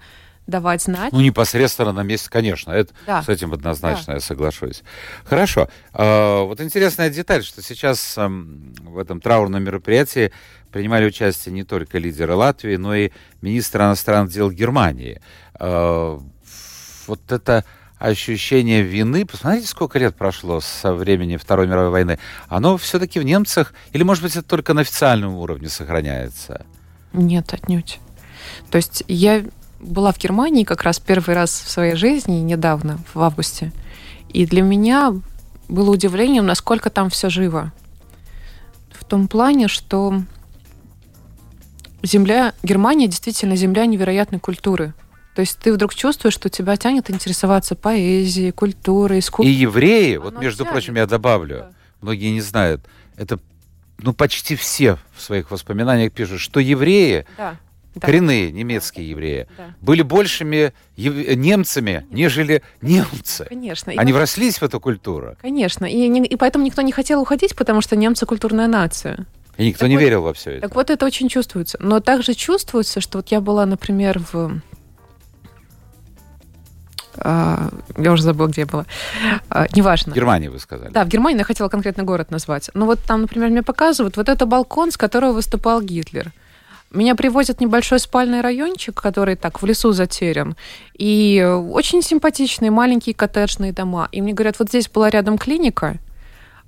давать 0.51 0.83
знать. 0.83 1.13
Ну, 1.13 1.21
непосредственно 1.21 1.93
на 1.93 2.03
месте, 2.03 2.29
конечно. 2.31 2.73
Это, 2.73 2.93
Да. 3.07 3.23
С 3.23 3.29
этим 3.29 3.53
однозначно 3.53 4.13
я 4.13 4.21
соглашусь. 4.21 4.83
Хорошо. 5.25 5.69
А, 5.93 6.45
вот 6.45 6.61
интересная 6.61 7.11
деталь, 7.11 7.43
что 7.43 7.63
сейчас 7.63 8.19
ам, 8.19 8.75
в 8.83 8.99
этом 8.99 9.21
траурном 9.21 9.63
мероприятии 9.63 10.33
принимали 10.71 11.07
участие 11.07 11.55
не 11.55 11.65
только 11.65 11.99
лидеры 11.99 12.35
Латвии, 12.35 12.77
но 12.77 12.95
и 12.95 13.11
министр 13.41 13.83
иностранных 13.83 14.33
дел 14.33 14.51
Германии. 14.51 15.21
А, 15.55 16.21
вот 17.07 17.33
это 17.33 17.65
ощущение 17.99 18.83
вины, 18.83 19.27
посмотрите, 19.27 19.67
сколько 19.67 19.99
лет 19.99 20.17
прошло 20.17 20.61
со 20.61 20.95
времени 20.95 21.37
Второй 21.37 21.67
мировой 21.67 21.91
войны, 21.91 22.19
оно 22.49 22.79
все-таки 22.79 23.21
в 23.21 23.25
немцах, 23.25 23.75
или, 23.93 24.03
может 24.03 24.23
быть, 24.23 24.33
это 24.35 24.43
только 24.43 24.73
на 24.73 24.81
официальном 24.81 25.35
уровне 25.35 25.69
сохраняется? 25.69 26.65
Нет, 27.13 27.53
отнюдь. 27.53 28.01
То 28.71 28.77
есть 28.77 29.05
я 29.07 29.45
была 29.81 30.13
в 30.13 30.19
Германии 30.19 30.65
как 30.65 30.83
раз 30.83 30.99
первый 31.01 31.35
раз 31.35 31.51
в 31.65 31.71
своей 31.71 31.95
жизни 31.95 32.37
недавно, 32.41 32.99
в 33.15 33.21
августе. 33.21 33.73
И 34.29 34.47
для 34.47 34.63
меня 34.63 35.15
было 35.69 35.91
удивлением, 35.91 36.47
насколько 36.47 36.91
там 36.91 37.11
все 37.11 37.31
живо. 37.31 37.73
В 38.93 39.05
том 39.05 39.27
плане, 39.29 39.69
что 39.69 40.23
земля, 42.03 42.55
Германия 42.63 43.07
действительно 43.09 43.57
земля 43.57 43.87
невероятной 43.87 44.39
культуры. 44.41 44.95
То 45.35 45.41
есть 45.41 45.59
ты 45.59 45.73
вдруг 45.73 45.95
чувствуешь, 45.95 46.35
что 46.35 46.49
тебя 46.49 46.77
тянет 46.77 47.11
интересоваться 47.11 47.75
поэзией, 47.75 48.51
культурой, 48.51 49.19
И 49.19 49.21
искусством. 49.21 49.55
евреи, 49.55 50.17
вот 50.17 50.35
Оно 50.35 50.43
между 50.43 50.65
тянет. 50.65 50.73
прочим, 50.73 50.97
я 50.97 51.07
добавлю, 51.07 51.57
Да. 51.59 51.71
многие 52.03 52.31
не 52.33 52.41
знают, 52.41 52.81
это 53.17 53.39
ну, 53.99 54.13
почти 54.13 54.57
все 54.57 54.97
в 55.15 55.23
своих 55.23 55.51
воспоминаниях 55.51 56.13
пишут, 56.13 56.41
что 56.41 56.59
евреи, 56.59 57.27
Да, 57.37 57.57
да, 57.95 58.07
коренные 58.07 58.53
немецкие 58.53 59.11
евреи, 59.11 59.47
да. 59.59 59.75
были 59.81 60.03
большими 60.03 60.73
ев- 60.97 61.37
немцами, 61.37 62.07
нежели 62.11 62.63
немцы. 62.83 63.45
Конечно. 63.49 63.91
И 63.91 63.97
Они 63.97 64.13
вот- 64.13 64.19
врослись 64.19 64.59
в 64.59 64.63
эту 64.63 64.79
культуру. 64.81 65.37
Конечно. 65.43 65.85
И, 65.87 66.07
и 66.09 66.37
поэтому 66.37 66.65
никто 66.65 66.83
не 66.83 66.93
хотел 66.93 67.21
уходить, 67.21 67.57
потому 67.57 67.81
что 67.81 67.97
немцы 67.97 68.27
культурная 68.27 68.69
нация. 68.69 69.27
И 69.57 69.67
никто 69.67 69.81
Так 69.81 69.89
не 69.89 69.97
вот- 69.97 70.01
верил 70.03 70.23
во 70.23 70.33
все 70.33 70.53
это. 70.53 70.63
Так 70.69 70.75
вот, 70.77 70.89
это 70.91 71.05
очень 71.05 71.29
чувствуется. 71.29 71.79
Но 71.81 72.01
также 72.01 72.35
чувствуется, 72.35 73.01
что 73.01 73.19
вот 73.19 73.29
я 73.29 73.41
была, 73.41 73.67
например, 73.67 74.21
в... 74.33 74.61
а, 77.19 77.69
я 77.99 78.13
уже 78.13 78.23
забыла, 78.23 78.47
где 78.49 78.63
я 78.63 78.67
была. 78.67 78.87
А, 79.51 79.67
неважно. 79.75 80.13
В 80.13 80.17
Германии, 80.17 80.49
вы 80.49 80.59
сказали. 80.61 80.91
Да, 80.93 81.05
в 81.05 81.09
Германии, 81.09 81.37
но 81.37 81.41
я 81.41 81.45
хотела 81.45 81.69
конкретно 81.69 82.05
город 82.05 82.31
назвать. 82.31 82.71
Ну 82.75 82.87
вот 82.87 83.01
там, 83.07 83.23
например, 83.23 83.51
мне 83.51 83.63
показывают 83.63 84.17
вот 84.17 84.29
это 84.29 84.47
балкон, 84.47 84.91
с 84.93 84.97
которого 84.97 85.33
выступал 85.33 85.83
Гитлер. 85.83 86.33
Меня 86.93 87.15
привозят 87.15 87.59
в 87.59 87.61
небольшой 87.61 88.01
спальный 88.01 88.41
райончик, 88.41 89.01
который 89.01 89.37
так 89.37 89.63
в 89.63 89.67
лесу 89.67 89.93
затерян. 89.93 90.57
И 90.99 91.41
очень 91.71 92.03
симпатичные 92.03 92.73
маленькие 92.73 93.15
коттеджные 93.15 93.73
дома. 93.73 94.09
И 94.11 94.21
мне 94.21 94.33
говорят, 94.33 94.59
вот 94.59 94.69
здесь 94.71 94.89
была 94.89 95.09
рядом 95.09 95.39
клиника, 95.39 95.99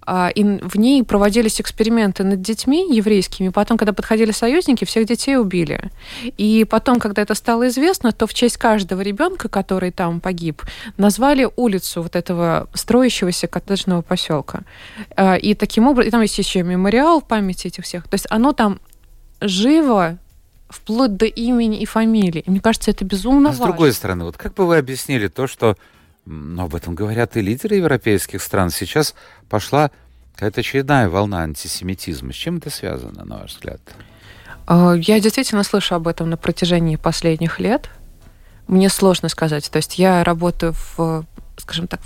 а, 0.04 0.30
и 0.34 0.44
в 0.44 0.76
ней 0.76 1.02
проводились 1.02 1.60
эксперименты 1.60 2.24
над 2.24 2.40
детьми 2.40 2.94
еврейскими. 2.94 3.48
Потом, 3.48 3.76
когда 3.76 3.92
подходили 3.92 4.30
союзники, 4.32 4.84
всех 4.84 5.06
детей 5.06 5.36
убили. 5.36 5.90
И 6.36 6.64
потом, 6.68 6.98
когда 6.98 7.22
это 7.22 7.34
стало 7.34 7.68
известно, 7.68 8.12
то 8.12 8.26
в 8.26 8.34
честь 8.34 8.56
каждого 8.56 9.00
ребенка, 9.00 9.48
который 9.48 9.90
там 9.90 10.20
погиб, 10.20 10.62
назвали 10.96 11.48
улицу 11.56 12.02
вот 12.02 12.16
этого 12.16 12.68
строящегося 12.74 13.46
коттеджного 13.46 14.02
поселка. 14.02 14.62
А, 15.16 15.36
И 15.36 15.54
таким 15.54 15.86
образом, 15.88 16.08
и 16.08 16.10
там 16.10 16.22
есть 16.22 16.38
еще 16.38 16.62
мемориал 16.62 17.20
в 17.20 17.24
памяти 17.24 17.68
этих 17.68 17.84
всех. 17.84 18.04
То 18.04 18.14
есть 18.14 18.26
оно 18.30 18.52
там 18.52 18.80
живо 19.42 20.18
вплоть 20.68 21.16
до 21.16 21.26
имени 21.26 21.80
и 21.80 21.84
фамилии. 21.86 22.40
И 22.46 22.50
мне 22.50 22.60
кажется, 22.60 22.90
это 22.90 23.04
безумно 23.04 23.50
А 23.50 23.52
с 23.52 23.58
важно. 23.58 23.72
другой 23.74 23.92
стороны, 23.92 24.24
вот 24.24 24.36
как 24.36 24.54
бы 24.54 24.66
вы 24.66 24.78
объяснили 24.78 25.28
то, 25.28 25.46
что, 25.46 25.76
ну, 26.24 26.62
об 26.64 26.74
этом 26.74 26.94
говорят 26.94 27.36
и 27.36 27.42
лидеры 27.42 27.76
европейских 27.76 28.42
стран, 28.42 28.70
сейчас 28.70 29.14
пошла 29.50 29.90
какая-то 30.34 30.60
очередная 30.60 31.08
волна 31.10 31.40
антисемитизма. 31.42 32.32
С 32.32 32.36
чем 32.36 32.56
это 32.56 32.70
связано, 32.70 33.24
на 33.24 33.38
ваш 33.38 33.52
взгляд? 33.52 33.80
А, 34.66 34.94
Я 34.94 35.20
действительно 35.20 35.62
слышу 35.62 35.94
об 35.94 36.08
этом 36.08 36.30
на 36.30 36.36
протяжении 36.38 36.96
последних 36.96 37.60
лет. 37.60 37.90
Мне 38.66 38.88
сложно 38.88 39.28
сказать. 39.28 39.70
То 39.70 39.76
есть 39.76 39.98
я 39.98 40.24
работаю 40.24 40.72
в, 40.96 41.26
скажем 41.58 41.86
так, 41.86 42.00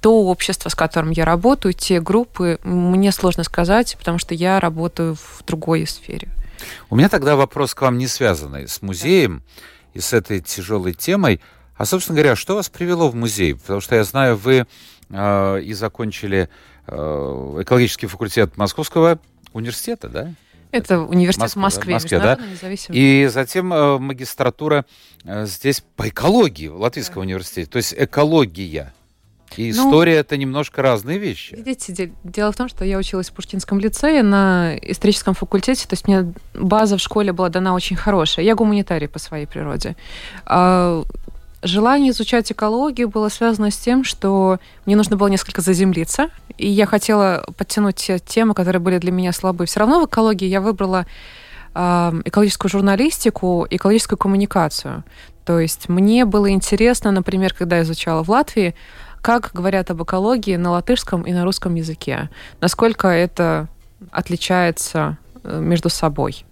то 0.00 0.24
общество, 0.26 0.68
с 0.68 0.74
которым 0.74 1.10
я 1.10 1.24
работаю, 1.24 1.72
те 1.72 2.00
группы, 2.00 2.58
мне 2.62 3.12
сложно 3.12 3.44
сказать, 3.44 3.96
потому 3.98 4.18
что 4.18 4.34
я 4.34 4.60
работаю 4.60 5.14
в 5.14 5.44
другой 5.46 5.86
сфере. 5.86 6.28
У 6.90 6.96
меня 6.96 7.08
тогда 7.08 7.36
вопрос 7.36 7.74
к 7.74 7.82
вам 7.82 7.98
не 7.98 8.06
связанный 8.06 8.68
с 8.68 8.82
музеем 8.82 9.42
и 9.94 10.00
с 10.00 10.12
этой 10.12 10.40
тяжелой 10.40 10.94
темой. 10.94 11.40
А, 11.76 11.84
собственно 11.84 12.16
говоря, 12.16 12.36
что 12.36 12.54
вас 12.54 12.68
привело 12.68 13.08
в 13.08 13.14
музей? 13.14 13.54
Потому 13.54 13.80
что 13.80 13.96
я 13.96 14.04
знаю, 14.04 14.36
вы 14.36 14.66
э, 15.10 15.60
и 15.60 15.72
закончили 15.74 16.48
э, 16.86 17.58
экологический 17.60 18.06
факультет 18.06 18.56
Московского 18.56 19.18
университета, 19.52 20.08
да? 20.08 20.32
Это 20.72 21.00
университет 21.00 21.56
Москва, 21.56 21.60
в 21.60 21.86
Москве, 21.86 22.18
да, 22.18 22.36
Москве, 22.36 22.78
да? 22.88 22.94
И 22.98 23.28
затем 23.32 23.72
э, 23.72 23.98
магистратура 23.98 24.84
э, 25.24 25.46
здесь 25.46 25.82
по 25.96 26.08
экологии 26.08 26.68
в 26.68 26.80
Латвийском 26.80 27.22
университете. 27.22 27.70
То 27.70 27.76
есть 27.76 27.94
экология. 27.96 28.92
И 29.58 29.72
ну, 29.72 29.88
история– 29.88 30.14
это 30.16 30.36
немножко 30.36 30.82
разные 30.82 31.18
вещи. 31.18 31.54
Видите, 31.54 32.12
дело 32.24 32.52
в 32.52 32.56
том, 32.56 32.68
что 32.68 32.84
я 32.84 32.98
училась 32.98 33.30
в 33.30 33.32
Пушкинском 33.32 33.78
лицее 33.78 34.22
на 34.22 34.76
историческом 34.82 35.34
факультете, 35.34 35.86
то 35.86 35.94
есть 35.94 36.06
мне 36.06 36.32
база 36.54 36.96
в 36.96 37.00
школе 37.00 37.32
была 37.32 37.48
дана 37.48 37.74
очень 37.74 37.96
хорошая. 37.96 38.44
Я 38.44 38.54
гуманитарий 38.54 39.08
по 39.08 39.18
своей 39.18 39.46
природе. 39.46 39.96
А, 40.44 41.02
желание 41.62 42.12
изучать 42.12 42.50
экологию 42.52 43.08
было 43.08 43.28
связано 43.28 43.70
с 43.70 43.76
тем, 43.76 44.04
что 44.04 44.58
мне 44.84 44.96
нужно 44.96 45.16
было 45.16 45.28
несколько 45.28 45.60
заземлиться, 45.60 46.30
и 46.58 46.68
я 46.68 46.86
хотела 46.86 47.44
подтянуть 47.56 47.96
те 47.96 48.18
темы, 48.18 48.54
которые 48.54 48.80
были 48.80 48.98
для 48.98 49.12
меня 49.12 49.32
слабы. 49.32 49.66
Все 49.66 49.80
равно 49.80 50.00
в 50.00 50.06
экологии 50.06 50.46
я 50.46 50.60
выбрала 50.60 51.06
экологическую 51.74 52.70
журналистику, 52.70 53.66
экологическую 53.68 54.18
коммуникацию. 54.18 55.04
То 55.44 55.60
есть 55.60 55.90
мне 55.90 56.24
было 56.24 56.50
интересно, 56.50 57.10
например, 57.10 57.52
когда 57.52 57.76
я 57.76 57.82
изучала 57.82 58.24
в 58.24 58.30
Латвии, 58.30 58.74
как 59.26 59.50
говорят 59.52 59.90
об 59.90 60.00
экологии 60.04 60.54
на 60.54 60.70
латышском 60.70 61.22
и 61.22 61.32
на 61.32 61.42
русском 61.42 61.74
языке, 61.74 62.30
насколько 62.60 63.08
это 63.08 63.66
отличается 64.12 65.18
э, 65.42 65.58
между 65.60 65.88
собой. 65.88 66.44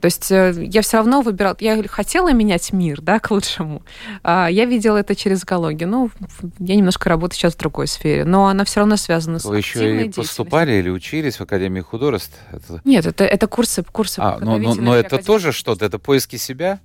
То 0.00 0.06
есть 0.06 0.28
э, 0.32 0.52
я 0.66 0.82
все 0.82 0.96
равно 0.96 1.20
выбирала, 1.20 1.56
я 1.60 1.80
хотела 1.86 2.32
менять 2.32 2.72
мир, 2.72 3.00
да, 3.00 3.20
к 3.20 3.30
лучшему. 3.30 3.82
А 4.24 4.48
я 4.48 4.64
видела 4.64 4.96
это 4.96 5.14
через 5.14 5.44
экологию. 5.44 5.88
Ну, 5.88 6.10
я 6.58 6.74
немножко 6.74 7.08
работаю 7.08 7.38
сейчас 7.38 7.54
в 7.54 7.58
другой 7.58 7.86
сфере, 7.86 8.24
но 8.24 8.48
она 8.48 8.64
все 8.64 8.80
равно 8.80 8.96
связана 8.96 9.38
с 9.38 9.44
Вы 9.44 9.58
еще 9.58 10.06
и 10.06 10.10
поступали 10.10 10.72
или 10.72 10.90
учились 10.90 11.36
в 11.36 11.42
Академии 11.42 11.82
художеств? 11.82 12.36
Нет, 12.84 13.06
это, 13.06 13.26
это 13.26 13.46
курсы, 13.46 13.84
курсы. 13.84 14.18
А, 14.18 14.38
но, 14.40 14.58
но, 14.58 14.74
но 14.74 14.96
это 14.96 15.22
тоже 15.22 15.52
что-то, 15.52 15.84
это 15.84 16.00
поиски 16.00 16.34
себя? 16.34 16.80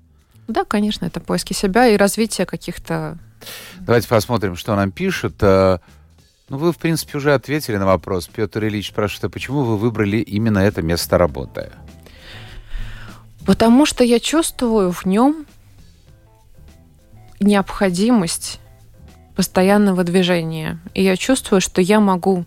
Да, 0.47 0.63
конечно, 0.63 1.05
это 1.05 1.19
поиски 1.19 1.53
себя 1.53 1.87
и 1.87 1.97
развитие 1.97 2.45
каких-то... 2.45 3.17
Давайте 3.79 4.07
посмотрим, 4.07 4.55
что 4.55 4.75
нам 4.75 4.91
пишут. 4.91 5.35
Э, 5.41 5.79
ну, 6.49 6.57
вы, 6.57 6.71
в 6.71 6.77
принципе, 6.77 7.17
уже 7.17 7.33
ответили 7.33 7.77
на 7.77 7.85
вопрос. 7.85 8.27
Петр 8.27 8.63
Ильич 8.65 8.89
спрашивает, 8.89 9.25
а 9.25 9.29
почему 9.29 9.63
вы 9.63 9.77
выбрали 9.77 10.17
именно 10.17 10.59
это 10.59 10.81
место 10.81 11.17
работы? 11.17 11.71
Потому 13.45 13.85
что 13.85 14.03
я 14.03 14.19
чувствую 14.19 14.91
в 14.91 15.05
нем 15.05 15.45
необходимость 17.39 18.59
постоянного 19.35 20.03
движения. 20.03 20.79
И 20.93 21.03
я 21.03 21.17
чувствую, 21.17 21.61
что 21.61 21.81
я 21.81 21.99
могу 21.99 22.45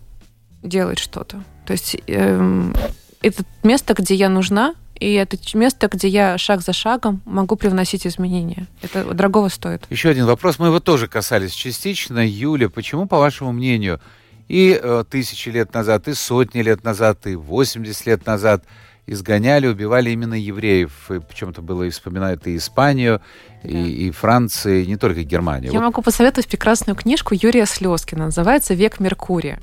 делать 0.63 0.99
что-то. 0.99 1.43
То 1.67 1.73
есть 1.73 1.97
эм, 2.07 2.75
это 3.23 3.45
место, 3.63 3.95
где 3.95 4.15
я 4.15 4.29
нужна, 4.29 4.75
и 4.99 5.15
это 5.15 5.37
место, 5.55 5.89
где 5.89 6.09
я 6.09 6.39
шаг 6.39 6.63
за 6.63 6.73
шагом 6.73 7.23
могу 7.25 7.57
привносить 7.57 8.07
изменения. 8.07 8.67
Это 8.83 9.05
дорогого 9.15 9.49
стоит. 9.49 9.87
Еще 9.91 10.09
один 10.09 10.27
вопрос. 10.27 10.59
Мы 10.59 10.69
его 10.69 10.81
тоже 10.81 11.09
касались 11.09 11.53
частично. 11.53 12.27
Юля, 12.27 12.69
почему, 12.69 13.07
по 13.07 13.19
вашему 13.19 13.53
мнению, 13.53 14.01
и 14.49 14.79
э, 14.81 15.05
тысячи 15.09 15.49
лет 15.49 15.75
назад, 15.75 16.09
и 16.09 16.15
сотни 16.15 16.63
лет 16.63 16.85
назад, 16.85 17.27
и 17.27 17.35
80 17.35 18.07
лет 18.07 18.27
назад 18.27 18.65
изгоняли, 19.07 19.67
убивали 19.67 20.11
именно 20.11 20.35
евреев. 20.35 21.11
И 21.11 21.21
почему-то 21.21 21.63
было 21.63 21.85
и 21.85 21.91
вспоминают 21.91 22.47
и 22.47 22.57
Испанию, 22.57 23.21
да. 23.63 23.69
и, 23.69 24.09
и 24.09 24.11
Францию, 24.11 24.83
и 24.83 24.87
не 24.87 24.97
только 24.97 25.23
Германию. 25.23 25.73
Я 25.73 25.79
вот. 25.79 25.87
могу 25.87 26.03
посоветовать 26.03 26.49
прекрасную 26.49 26.97
книжку 26.97 27.35
Юрия 27.35 27.67
Слезкина. 27.67 28.27
Называется 28.27 28.75
«Век 28.75 29.01
Меркурия». 29.01 29.61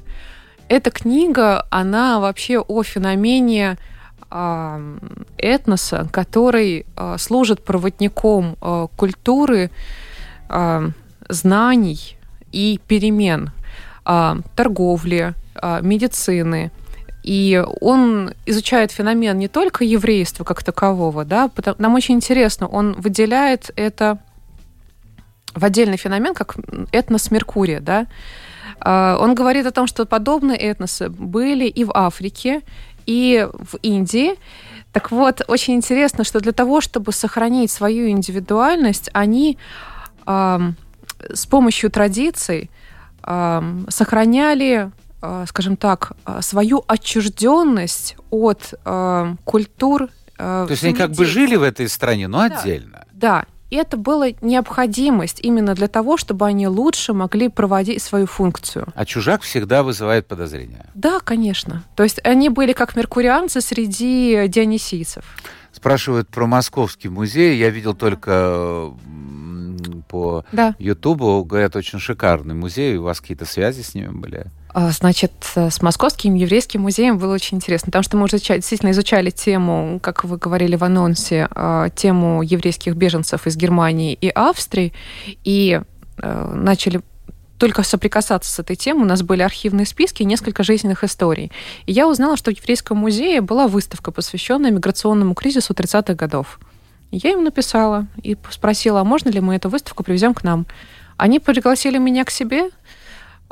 Эта 0.70 0.92
книга, 0.92 1.68
она 1.70 2.20
вообще 2.20 2.60
о 2.60 2.84
феномене 2.84 3.78
этноса, 5.38 6.08
который 6.12 6.86
а, 6.96 7.18
служит 7.20 7.64
проводником 7.64 8.58
а, 8.62 8.88
культуры, 8.96 9.70
а, 10.50 10.90
знаний 11.30 12.18
и 12.52 12.80
перемен 12.88 13.52
торговли, 14.56 15.34
медицины. 15.82 16.72
И 17.24 17.64
он 17.80 18.34
изучает 18.46 18.92
феномен 18.92 19.38
не 19.38 19.48
только 19.48 19.86
еврейства 19.86 20.44
как 20.44 20.62
такового, 20.62 21.24
да, 21.24 21.48
потому, 21.48 21.76
нам 21.80 21.96
очень 21.96 22.16
интересно, 22.16 22.68
он 22.68 22.94
выделяет 23.00 23.72
это 23.78 24.18
в 25.56 25.64
отдельный 25.64 25.96
феномен, 25.96 26.34
как 26.34 26.58
этнос 26.92 27.32
Меркурия, 27.32 27.80
да. 27.80 28.08
Он 28.86 29.36
говорит 29.36 29.66
о 29.66 29.72
том, 29.72 29.88
что 29.88 30.06
подобные 30.06 30.58
этносы 30.58 31.08
были 31.08 31.66
и 31.66 31.86
в 31.86 31.92
Африке, 31.96 32.62
и 33.06 33.48
в 33.52 33.78
Индии. 33.82 34.36
Так 34.92 35.12
вот, 35.12 35.42
очень 35.48 35.74
интересно, 35.74 36.24
что 36.24 36.40
для 36.40 36.52
того, 36.52 36.82
чтобы 36.82 37.12
сохранить 37.12 37.72
свою 37.72 38.10
индивидуальность, 38.10 39.10
они 39.14 39.58
э, 40.26 40.60
с 41.34 41.46
помощью 41.46 41.90
традиций 41.90 42.70
э, 43.24 43.62
сохраняли, 43.90 44.92
э, 45.22 45.46
скажем 45.48 45.78
так, 45.78 46.14
свою 46.42 46.84
отчужденность 46.88 48.16
от 48.30 48.74
э, 48.86 49.36
культур. 49.44 50.10
Э, 50.38 50.66
То 50.68 50.72
есть 50.72 50.84
они 50.84 50.94
как 50.94 51.12
бы 51.12 51.26
жили 51.26 51.56
в 51.56 51.64
этой 51.64 51.90
стране, 51.90 52.28
но 52.28 52.48
да. 52.48 52.60
отдельно. 52.60 53.06
Да, 53.14 53.46
и 53.74 53.76
это 53.76 53.98
была 53.98 54.28
необходимость 54.42 55.40
именно 55.42 55.74
для 55.74 55.88
того, 55.88 56.16
чтобы 56.16 56.46
они 56.46 56.68
лучше 56.68 57.14
могли 57.14 57.50
проводить 57.50 58.04
свою 58.04 58.28
функцию. 58.28 58.86
А 58.94 59.04
чужак 59.04 59.42
всегда 59.42 59.82
вызывает 59.82 60.28
подозрения. 60.28 60.86
Да, 60.94 61.20
конечно. 61.20 61.84
То 61.96 62.04
есть 62.04 62.20
они 62.24 62.50
были 62.50 62.74
как 62.74 62.96
меркурианцы 62.96 63.62
среди 63.62 64.48
дионисийцев. 64.48 65.24
Спрашивают 65.72 66.30
про 66.30 66.46
Московский 66.46 67.10
музей. 67.10 67.58
Я 67.58 67.72
видел 67.72 67.96
только 67.96 68.92
по 70.08 70.46
да. 70.52 70.76
Ютубу. 70.78 71.44
Говорят, 71.44 71.76
очень 71.76 71.98
шикарный 71.98 72.54
музей. 72.54 72.98
У 72.98 73.04
вас 73.04 73.22
какие-то 73.22 73.46
связи 73.46 73.82
с 73.82 73.96
ними 73.96 74.10
были? 74.10 74.52
А, 74.74 74.90
значит, 74.90 75.32
с 75.56 75.82
Московским 75.84 76.34
еврейским 76.34 76.82
музеем 76.82 77.20
было 77.20 77.36
очень 77.36 77.58
интересно, 77.58 77.88
потому 77.88 78.04
что 78.04 78.18
мы 78.18 78.24
уже 78.24 78.40
действительно 78.40 78.90
изучали 78.90 79.30
тему, 79.30 80.00
как 80.02 80.24
вы 80.24 80.38
говорили 80.38 80.76
в 80.76 80.84
анонсе, 80.84 81.48
а, 81.52 81.90
тему 81.90 82.42
еврейских 82.42 82.96
беженцев 82.96 83.46
из 83.46 83.56
Германии 83.56 84.18
и 84.20 84.30
Австрии, 84.30 84.92
и 85.44 85.80
а, 86.18 86.54
начали 86.56 87.02
только 87.60 87.84
соприкасаться 87.84 88.52
с 88.52 88.60
этой 88.60 88.76
темой. 88.76 89.04
У 89.04 89.08
нас 89.08 89.22
были 89.22 89.44
архивные 89.44 89.86
списки, 89.86 90.24
несколько 90.24 90.64
жизненных 90.64 91.04
историй. 91.04 91.52
И 91.86 91.92
я 91.92 92.08
узнала, 92.08 92.36
что 92.36 92.52
в 92.52 92.58
Еврейском 92.58 92.98
музее 92.98 93.42
была 93.42 93.68
выставка, 93.68 94.12
посвященная 94.12 94.72
миграционному 94.72 95.36
кризису 95.36 95.74
30-х 95.74 96.16
годов. 96.16 96.60
Я 97.12 97.34
им 97.34 97.44
написала 97.44 98.08
и 98.24 98.36
спросила, 98.50 99.02
а 99.02 99.04
можно 99.04 99.30
ли 99.30 99.40
мы 99.40 99.56
эту 99.56 99.70
выставку 99.70 100.04
привезем 100.04 100.34
к 100.34 100.44
нам. 100.44 100.66
Они 101.16 101.40
пригласили 101.40 102.00
меня 102.00 102.26
к 102.26 102.32
себе, 102.32 102.72
Э, 102.72 102.83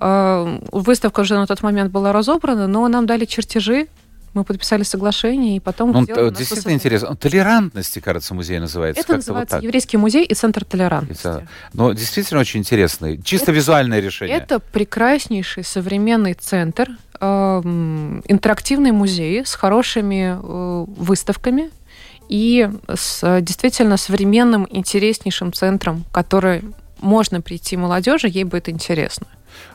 выставка 0.02 1.20
уже 1.20 1.36
на 1.36 1.46
тот 1.46 1.62
момент 1.62 1.92
была 1.92 2.12
разобрана, 2.12 2.68
но 2.68 2.88
нам 2.88 3.06
дали 3.06 3.26
чертежи, 3.26 3.88
мы 4.34 4.44
подписали 4.44 4.84
соглашение, 4.84 5.58
и 5.58 5.60
потом... 5.60 5.92
Ну, 5.92 6.32
действительно 6.32 6.72
интересно. 6.72 7.16
Толерантности, 7.16 8.00
кажется, 8.00 8.34
музей 8.34 8.60
называется. 8.60 9.02
Это 9.02 9.16
называется 9.16 9.58
вот 9.58 9.64
Еврейский 9.64 9.98
музей 9.98 10.24
и 10.24 10.34
Центр 10.34 10.64
толерантности. 10.64 11.28
Это, 11.28 11.48
но 11.74 11.92
действительно 11.92 12.40
очень 12.40 12.62
интересный. 12.62 13.22
Чисто 13.22 13.52
это, 13.52 13.54
визуальное 13.54 14.00
решение. 14.00 14.38
Это 14.38 14.60
прекраснейший 14.60 15.64
современный 15.64 16.34
центр, 16.34 16.92
э, 17.20 17.26
интерактивный 17.26 18.92
музей 18.92 19.46
с 19.46 19.54
хорошими 19.54 20.38
э, 20.42 20.86
выставками 20.88 21.70
и 22.30 22.70
с 22.88 23.42
действительно 23.42 23.98
современным, 23.98 24.66
интереснейшим 24.72 25.52
центром, 25.52 26.06
который 26.14 26.64
можно 27.02 27.42
прийти 27.42 27.78
молодежи, 27.78 28.28
ей 28.28 28.44
будет 28.44 28.70
интересно. 28.70 29.28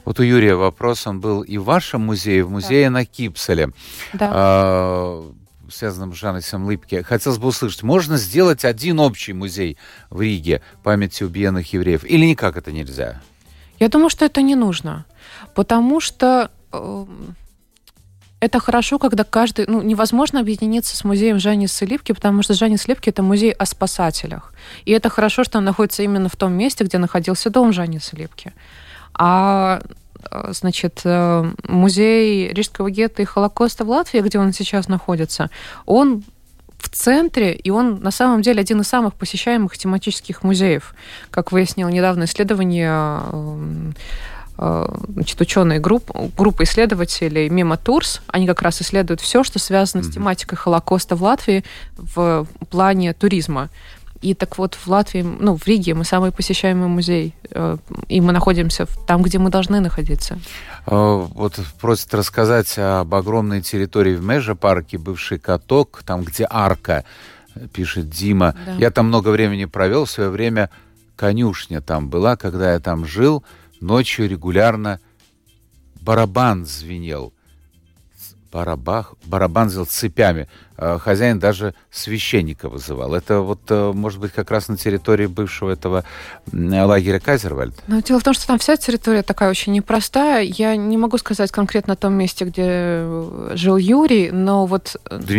Вот 0.05 0.19
у 0.21 0.23
Юрия 0.23 0.55
вопрос, 0.55 1.07
он 1.07 1.21
был 1.21 1.43
и 1.43 1.59
в 1.59 1.65
вашем 1.65 2.03
музее, 2.03 2.45
в 2.45 2.51
музее 2.51 2.87
да. 2.87 2.91
на 2.91 3.05
Кипселе. 3.05 3.71
Да. 4.15 4.31
А, 4.33 5.33
связанном 5.71 6.15
с 6.15 6.17
Жанной 6.17 6.43
Лыпке. 6.53 7.03
Хотелось 7.03 7.39
бы 7.39 7.49
услышать, 7.49 7.83
можно 7.83 8.17
сделать 8.17 8.65
один 8.65 9.01
общий 9.01 9.33
музей 9.33 9.77
в 10.11 10.21
Риге 10.21 10.63
памяти 10.83 11.25
убиенных 11.25 11.73
евреев? 11.73 12.05
Или 12.05 12.27
никак 12.27 12.57
это 12.57 12.73
нельзя? 12.73 13.21
Я 13.79 13.89
думаю, 13.89 14.11
что 14.11 14.25
это 14.25 14.43
не 14.43 14.55
нужно. 14.55 15.05
Потому 15.55 16.01
что 16.01 16.51
э, 16.73 17.07
это 18.47 18.61
хорошо, 18.61 18.99
когда 18.99 19.25
каждый... 19.25 19.67
Ну, 19.69 19.83
невозможно 19.83 20.41
объединиться 20.41 20.97
с 20.97 21.05
музеем 21.05 21.39
Жани 21.39 21.69
Липки, 21.85 22.13
потому 22.13 22.43
что 22.43 22.55
Жани 22.55 22.79
Липки– 22.87 23.09
это 23.11 23.23
музей 23.23 23.53
о 23.53 23.67
спасателях. 23.67 24.53
И 24.85 24.93
это 24.93 25.09
хорошо, 25.09 25.45
что 25.45 25.59
он 25.59 25.65
находится 25.65 26.03
именно 26.03 26.29
в 26.29 26.37
том 26.37 26.53
месте, 26.53 26.85
где 26.85 26.99
находился 26.99 27.51
дом 27.51 27.73
Жани 27.73 28.01
Липки. 28.13 28.53
А 29.15 29.81
значит, 30.51 31.01
э, 31.05 31.53
музей 31.69 32.53
Рижского 32.53 32.91
гетто 32.91 33.23
и 33.23 33.25
Холокоста 33.25 33.85
в 33.85 33.91
Латвии, 33.91 34.21
где 34.21 34.39
он 34.39 34.53
сейчас 34.53 34.89
находится, 34.89 35.51
он 35.85 36.25
в 36.79 36.89
центре, 36.89 37.55
и 37.55 37.71
он 37.71 38.01
на 38.01 38.11
самом 38.11 38.43
деле 38.43 38.61
один 38.61 38.81
из 38.81 38.89
самых 38.89 39.15
посещаемых 39.15 39.77
тематических 39.77 40.43
музеев. 40.43 40.95
Как 41.31 41.53
выяснил 41.53 41.89
недавно 41.89 42.25
исследование 42.25 42.91
э, 42.91 43.23
э, 43.33 44.36
значит, 44.59 45.41
ученые 45.41 45.81
групп, 45.81 46.11
группа 46.37 46.65
исследователей 46.65 47.49
Мимо 47.49 47.77
Турс, 47.77 48.23
они 48.29 48.47
как 48.47 48.63
раз 48.63 48.81
исследуют 48.81 49.21
все, 49.21 49.45
что 49.45 49.59
связано 49.59 50.01
mm-hmm. 50.01 50.11
с 50.11 50.15
тематикой 50.15 50.59
Холокоста 50.59 51.17
в 51.17 51.23
Латвии 51.23 51.65
в 51.97 52.47
плане 52.71 53.13
туризма. 53.13 53.69
И 54.23 54.35
так 54.35 54.57
вот 54.59 54.75
в 54.75 54.87
Латвии, 54.89 55.23
ну, 55.23 55.57
в 55.57 55.67
Риге 55.67 55.95
мы 55.95 56.05
самый 56.05 56.33
посещаемый 56.33 56.89
музей, 56.89 57.35
э, 57.51 57.77
и 58.09 58.21
мы 58.21 58.33
находимся 58.33 58.87
там, 59.07 59.23
где 59.23 59.39
мы 59.39 59.51
должны 59.51 59.81
находиться. 59.81 60.39
Э, 60.87 61.27
вот 61.35 61.61
просят 61.81 62.15
рассказать 62.15 62.79
об 62.79 63.15
огромной 63.15 63.61
территории 63.61 64.15
в 64.15 64.25
Межа-парке, 64.25 64.97
бывший 64.97 65.39
каток, 65.39 66.03
там, 66.05 66.23
где 66.23 66.47
арка, 66.49 67.05
пишет 67.73 68.09
Дима. 68.09 68.55
Да. 68.65 68.73
Я 68.77 68.91
там 68.91 69.07
много 69.09 69.29
времени 69.29 69.67
провел, 69.67 70.07
в 70.07 70.11
свое 70.11 70.31
время 70.31 70.71
конюшня 71.15 71.81
там 71.81 72.09
была, 72.09 72.37
когда 72.37 72.73
я 72.73 72.81
там 72.81 73.07
жил, 73.07 73.45
ночью 73.81 74.29
регулярно 74.29 75.01
барабан 76.01 76.65
звенел 76.65 77.33
барабах, 78.57 79.15
барабанзил 79.27 79.85
цепями. 79.85 80.49
Э, 80.79 80.99
хозяин 80.99 81.39
даже 81.39 81.75
священника 81.91 82.71
вызывал. 82.71 83.15
Это 83.15 83.41
вот, 83.41 83.61
э, 83.69 83.93
может 83.93 84.19
быть, 84.19 84.33
как 84.33 84.51
раз 84.51 84.69
на 84.69 84.79
территории 84.79 85.27
бывшего 85.27 85.71
этого 85.71 86.05
лагеря 86.53 87.21
Кайзервальд? 87.21 87.75
Но 87.87 88.01
дело 88.01 88.19
в 88.19 88.23
том, 88.23 88.33
что 88.33 88.47
там 88.47 88.59
вся 88.59 88.77
территория 88.79 89.23
такая 89.23 89.51
очень 89.51 89.75
непростая. 89.75 90.43
Я 90.43 90.75
не 90.77 90.97
могу 90.97 91.19
сказать 91.19 91.53
конкретно 91.53 91.93
о 91.93 91.97
том 91.97 92.15
месте, 92.15 92.47
где 92.47 92.65
э, 92.67 93.51
жил 93.55 93.77
Юрий, 93.77 94.31
но 94.31 94.65
вот 94.65 94.97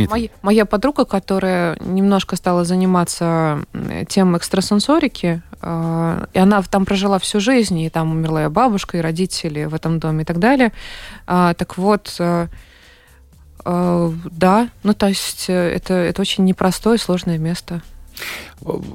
моя, 0.10 0.30
моя 0.44 0.66
подруга, 0.66 1.06
которая 1.06 1.76
немножко 1.80 2.36
стала 2.36 2.64
заниматься 2.64 3.66
тем 4.10 4.38
экстрасенсорики, 4.38 5.42
и 5.60 6.40
она 6.40 6.62
там 6.70 6.86
прожила 6.86 7.18
всю 7.18 7.40
жизнь, 7.40 7.80
и 7.80 7.90
там 7.90 8.12
умерла 8.12 8.46
и 8.46 8.48
бабушка, 8.48 8.98
и 8.98 9.02
родители 9.02 9.66
в 9.66 9.74
этом 9.74 10.00
доме 10.00 10.22
и 10.22 10.26
так 10.26 10.38
далее. 10.38 10.72
Так 11.26 11.78
вот, 11.78 12.20
да, 13.68 14.70
ну 14.84 14.94
то 14.94 15.08
есть 15.08 15.50
э, 15.50 15.54
это, 15.54 15.94
это 15.94 16.22
очень 16.22 16.46
непростое, 16.46 16.98
сложное 16.98 17.38
место. 17.38 17.82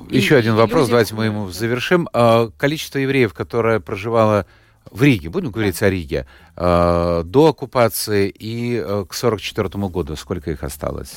Еще 0.09 0.35
и, 0.35 0.39
один 0.39 0.55
вопрос, 0.55 0.83
люди... 0.83 0.91
давайте 0.91 1.15
мы 1.15 1.27
ему 1.27 1.51
завершим. 1.51 2.09
А, 2.13 2.49
количество 2.57 2.99
евреев, 2.99 3.35
которое 3.35 3.81
проживало 3.81 4.47
в 4.91 5.03
Риге, 5.03 5.29
будем 5.29 5.51
говорить 5.51 5.79
да. 5.79 5.87
о 5.87 5.91
Риге, 5.91 6.27
э, 6.57 7.23
до 7.25 7.49
оккупации 7.49 8.29
и 8.31 8.81
к 8.81 9.15
1944 9.15 9.89
году, 9.89 10.17
сколько 10.17 10.51
их 10.51 10.63
осталось? 10.63 11.13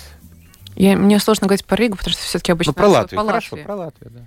Я, 0.76 0.98
мне 0.98 1.20
сложно 1.20 1.48
говорить 1.48 1.66
по 1.66 1.76
Ригу, 1.76 1.96
потому 1.96 2.14
что 2.14 2.24
все-таки 2.24 2.52
обычно... 2.52 2.72
Ну, 2.72 2.74
про 2.76 2.90
Латвию, 2.90 3.22
по 3.22 3.28
хорошо, 3.28 3.56
Латвии. 3.56 3.66
про 3.66 3.76
Латвию, 3.76 4.12
да. 4.12 4.20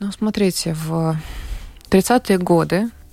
Ну, 0.00 0.12
смотрите, 0.12 0.74
в 0.74 1.16
30-е 1.90 2.38
годы 2.38 2.90
а, 2.90 3.03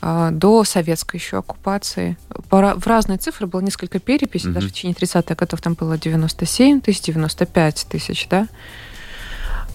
до 0.00 0.64
советской 0.64 1.16
еще 1.16 1.38
оккупации. 1.38 2.16
В 2.50 2.86
разные 2.86 3.18
цифры 3.18 3.46
было 3.46 3.60
несколько 3.60 3.98
переписей, 3.98 4.50
mm-hmm. 4.50 4.52
даже 4.52 4.68
в 4.68 4.72
течение 4.72 4.94
30-х 4.94 5.34
годов 5.34 5.60
там 5.60 5.74
было 5.74 5.98
97 5.98 6.80
тысяч, 6.80 7.02
95 7.02 7.86
тысяч, 7.88 8.26
да. 8.28 8.48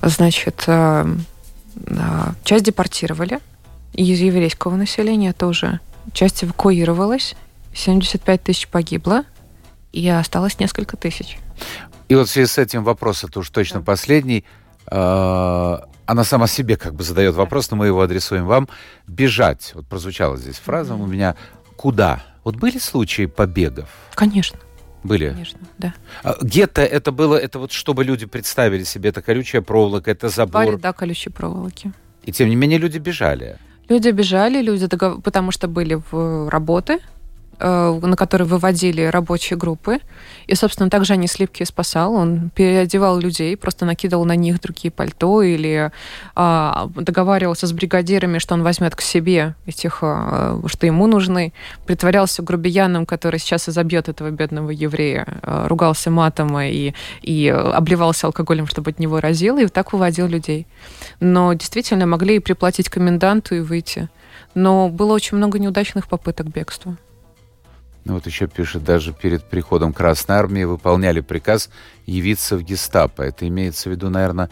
Значит, 0.02 0.64
а, 0.68 1.08
а, 1.88 2.34
часть 2.44 2.66
депортировали 2.66 3.40
из 3.94 4.20
еврейского 4.20 4.76
населения 4.76 5.34
тоже. 5.34 5.80
Часть 6.14 6.44
эвакуировалась, 6.44 7.36
75 7.74 8.44
тысяч 8.44 8.68
погибло, 8.68 9.24
и 9.92 10.08
осталось 10.10 10.60
несколько 10.60 10.98
тысяч. 10.98 11.38
И 12.10 12.16
вот 12.16 12.28
в 12.28 12.32
связи 12.32 12.48
с 12.48 12.58
этим 12.58 12.84
вопрос, 12.84 13.24
это 13.24 13.40
уж 13.40 13.50
точно 13.50 13.80
да. 13.80 13.86
последний 13.86 14.44
она 16.06 16.24
сама 16.24 16.48
себе 16.48 16.78
как 16.78 16.96
бы 16.96 17.04
задает 17.04 17.36
вопрос, 17.36 17.72
но 17.72 17.78
мы 17.78 17.88
его 17.88 18.02
адресуем 18.02 18.46
вам. 18.46 18.68
Бежать. 19.08 19.72
Вот 19.74 19.88
прозвучала 19.88 20.38
здесь 20.38 20.58
фраза 20.58 20.96
у 20.96 21.06
меня. 21.06 21.36
Куда? 21.76 22.24
Вот 22.44 22.56
были 22.56 22.78
случаи 22.78 23.26
побегов? 23.26 23.90
Конечно. 24.16 24.60
Были? 25.04 25.30
Конечно, 25.30 25.60
да. 25.78 25.94
А, 26.24 26.38
гетто 26.42 26.82
это 26.82 27.12
было, 27.12 27.36
это 27.36 27.60
вот 27.60 27.72
чтобы 27.72 28.06
люди 28.06 28.26
представили 28.26 28.84
себе, 28.84 29.10
это 29.10 29.22
колючая 29.22 29.62
проволока, 29.62 30.12
это 30.12 30.30
забор. 30.30 30.66
Баре, 30.66 30.78
да, 30.78 30.94
колючие 30.94 31.34
проволоки. 31.34 31.92
И 32.24 32.32
тем 32.32 32.48
не 32.48 32.56
менее 32.56 32.80
люди 32.80 33.00
бежали. 33.00 33.58
Люди 33.90 34.10
бежали, 34.10 34.62
люди, 34.62 34.88
потому 35.22 35.52
что 35.52 35.68
были 35.68 36.02
в 36.10 36.50
работы, 36.50 37.00
Э, 37.00 37.23
на 37.64 38.16
который 38.16 38.46
выводили 38.46 39.04
рабочие 39.04 39.58
группы. 39.58 40.00
И, 40.48 40.56
собственно, 40.56 40.90
также 40.90 41.14
они 41.14 41.28
слепки 41.28 41.64
спасал. 41.64 42.16
Он 42.16 42.50
переодевал 42.50 43.20
людей, 43.20 43.56
просто 43.56 43.86
накидывал 43.86 44.26
на 44.26 44.36
них 44.36 44.62
другие 44.62 44.92
пальто 44.92 45.42
или 45.42 45.92
а, 46.36 46.90
договаривался 46.96 47.68
с 47.68 47.74
бригадирами, 47.74 48.40
что 48.40 48.54
он 48.54 48.64
возьмет 48.64 48.96
к 48.96 49.02
себе 49.02 49.56
этих, 49.66 50.00
а, 50.02 50.62
что 50.68 50.86
ему 50.86 51.08
нужны. 51.08 51.54
Притворялся 51.86 52.44
грубияном, 52.44 53.06
который 53.06 53.40
сейчас 53.40 53.70
изобьет 53.70 54.10
этого 54.10 54.30
бедного 54.30 54.72
еврея. 54.72 55.26
А, 55.42 55.68
ругался 55.68 56.12
матом 56.12 56.60
и, 56.60 56.94
и 57.22 57.48
обливался 57.48 58.28
алкоголем, 58.28 58.68
чтобы 58.68 58.92
от 58.92 59.00
него 59.00 59.20
разило, 59.20 59.62
и 59.62 59.68
так 59.68 59.94
выводил 59.94 60.28
людей. 60.28 60.68
Но 61.20 61.54
действительно 61.54 62.06
могли 62.06 62.36
и 62.36 62.40
приплатить 62.40 62.90
коменданту 62.90 63.56
и 63.56 63.60
выйти. 63.62 64.10
Но 64.56 64.90
было 64.90 65.14
очень 65.14 65.38
много 65.38 65.60
неудачных 65.60 66.08
попыток 66.08 66.48
бегства. 66.48 66.98
Ну, 68.06 68.16
вот 68.16 68.26
еще 68.26 68.48
пишет, 68.48 68.84
даже 68.84 69.14
перед 69.14 69.44
приходом 69.46 69.94
Красной 69.94 70.36
Армии 70.36 70.66
выполняли 70.66 71.22
приказ 71.22 71.70
явиться 72.06 72.58
в 72.58 72.62
гестапо. 72.62 73.22
Это 73.22 73.48
имеется 73.48 73.90
в 73.90 73.94
виду, 73.94 74.10
наверное, 74.10 74.50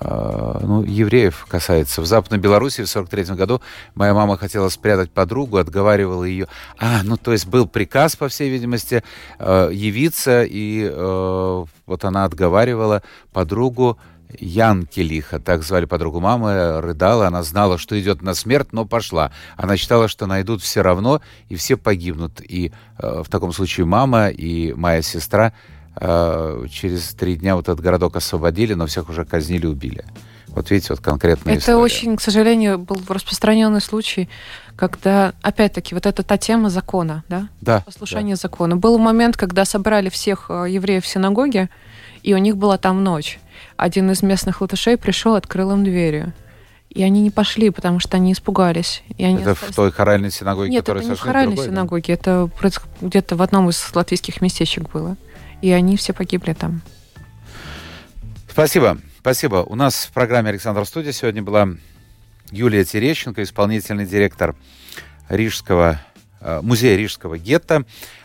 э, 0.00 0.58
ну, 0.62 0.82
евреев 0.82 1.46
касается. 1.48 2.02
В 2.02 2.06
Западной 2.06 2.38
Беларуси 2.38 2.82
в 2.82 2.88
43 2.88 3.36
году 3.36 3.62
моя 3.94 4.14
мама 4.14 4.36
хотела 4.36 4.68
спрятать 4.68 5.12
подругу, 5.12 5.58
отговаривала 5.58 6.24
ее. 6.24 6.48
А, 6.76 7.02
ну, 7.04 7.16
то 7.16 7.30
есть 7.30 7.46
был 7.46 7.68
приказ, 7.68 8.16
по 8.16 8.28
всей 8.28 8.50
видимости, 8.50 9.04
э, 9.38 9.70
явиться, 9.72 10.42
и 10.42 10.90
э, 10.90 11.64
вот 11.86 12.04
она 12.04 12.24
отговаривала 12.24 13.04
подругу 13.32 13.96
Янкелиха, 14.38 15.38
так 15.38 15.62
звали 15.62 15.86
подругу 15.86 16.20
мамы, 16.20 16.80
рыдала, 16.80 17.26
она 17.26 17.42
знала, 17.42 17.78
что 17.78 17.98
идет 17.98 18.22
на 18.22 18.34
смерть, 18.34 18.68
но 18.72 18.84
пошла. 18.84 19.32
Она 19.56 19.76
считала, 19.76 20.08
что 20.08 20.26
найдут 20.26 20.62
все 20.62 20.82
равно, 20.82 21.20
и 21.48 21.56
все 21.56 21.76
погибнут. 21.76 22.40
И 22.40 22.72
э, 22.98 23.22
в 23.24 23.28
таком 23.28 23.52
случае 23.52 23.86
мама 23.86 24.28
и 24.28 24.72
моя 24.74 25.02
сестра 25.02 25.52
э, 25.96 26.66
через 26.70 27.14
три 27.14 27.36
дня 27.36 27.56
вот 27.56 27.68
этот 27.68 27.80
городок 27.80 28.16
освободили, 28.16 28.74
но 28.74 28.86
всех 28.86 29.08
уже 29.08 29.24
казнили, 29.24 29.66
убили. 29.66 30.04
Вот 30.48 30.70
видите, 30.70 30.88
вот 30.90 31.00
конкретная 31.00 31.54
Это 31.54 31.62
история. 31.62 31.78
очень, 31.78 32.16
к 32.16 32.20
сожалению, 32.20 32.78
был 32.78 33.00
распространенный 33.08 33.80
случай, 33.80 34.28
когда, 34.76 35.34
опять-таки, 35.42 35.94
вот 35.94 36.06
эта 36.06 36.22
та 36.22 36.36
тема 36.36 36.70
закона, 36.70 37.22
да? 37.28 37.48
Да. 37.60 37.80
Послушание 37.80 38.34
да. 38.34 38.40
закона. 38.40 38.76
Был 38.76 38.98
момент, 38.98 39.36
когда 39.36 39.64
собрали 39.64 40.08
всех 40.08 40.46
э, 40.48 40.66
евреев 40.68 41.04
в 41.04 41.06
синагоге, 41.06 41.68
и 42.22 42.34
у 42.34 42.38
них 42.38 42.56
была 42.56 42.78
там 42.78 43.04
ночь 43.04 43.38
один 43.76 44.10
из 44.10 44.22
местных 44.22 44.60
латышей 44.60 44.96
пришел, 44.96 45.34
открыл 45.34 45.72
им 45.72 45.84
двери. 45.84 46.32
И 46.90 47.02
они 47.02 47.20
не 47.20 47.30
пошли, 47.30 47.70
потому 47.70 48.00
что 48.00 48.16
они 48.16 48.32
испугались. 48.32 49.02
И 49.18 49.24
они 49.24 49.42
это 49.42 49.52
остались... 49.52 49.72
в 49.72 49.76
той 49.76 49.92
хоральной 49.92 50.30
синагоге, 50.30 50.70
Нет, 50.70 50.80
которая 50.80 51.02
это 51.02 51.10
не 51.10 51.16
в 51.16 51.20
хоральной 51.20 51.54
другой, 51.54 51.70
синагоге, 51.70 52.16
да? 52.16 52.46
это 52.46 52.50
где-то 53.02 53.36
в 53.36 53.42
одном 53.42 53.68
из 53.68 53.94
латвийских 53.94 54.40
местечек 54.40 54.90
было. 54.90 55.16
И 55.60 55.70
они 55.70 55.96
все 55.96 56.12
погибли 56.12 56.54
там. 56.54 56.80
Спасибо. 58.50 58.98
Спасибо. 59.20 59.56
У 59.56 59.74
нас 59.74 60.06
в 60.06 60.12
программе 60.12 60.48
«Александр 60.50 60.84
Студия» 60.86 61.12
сегодня 61.12 61.42
была 61.42 61.68
Юлия 62.50 62.84
Терещенко, 62.84 63.42
исполнительный 63.42 64.06
директор 64.06 64.56
Рижского, 65.28 66.00
э, 66.40 66.60
музея 66.62 66.96
Рижского 66.96 67.36
гетто, 67.36 67.84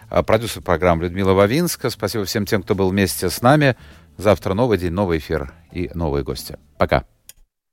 э, 0.09 0.23
продюсер 0.23 0.61
программы 0.61 1.03
Людмила 1.03 1.33
Вавинска. 1.33 1.89
Спасибо 1.89 2.23
всем 2.23 2.45
тем, 2.45 2.63
кто 2.63 2.75
был 2.75 2.89
вместе 2.89 3.29
с 3.29 3.41
нами. 3.41 3.75
Завтра 4.17 4.53
новый 4.53 4.77
день, 4.77 4.91
новый 4.91 5.17
эфир 5.17 5.53
и 5.71 5.89
новые 5.93 6.23
гости. 6.23 6.57
Пока. 6.77 7.05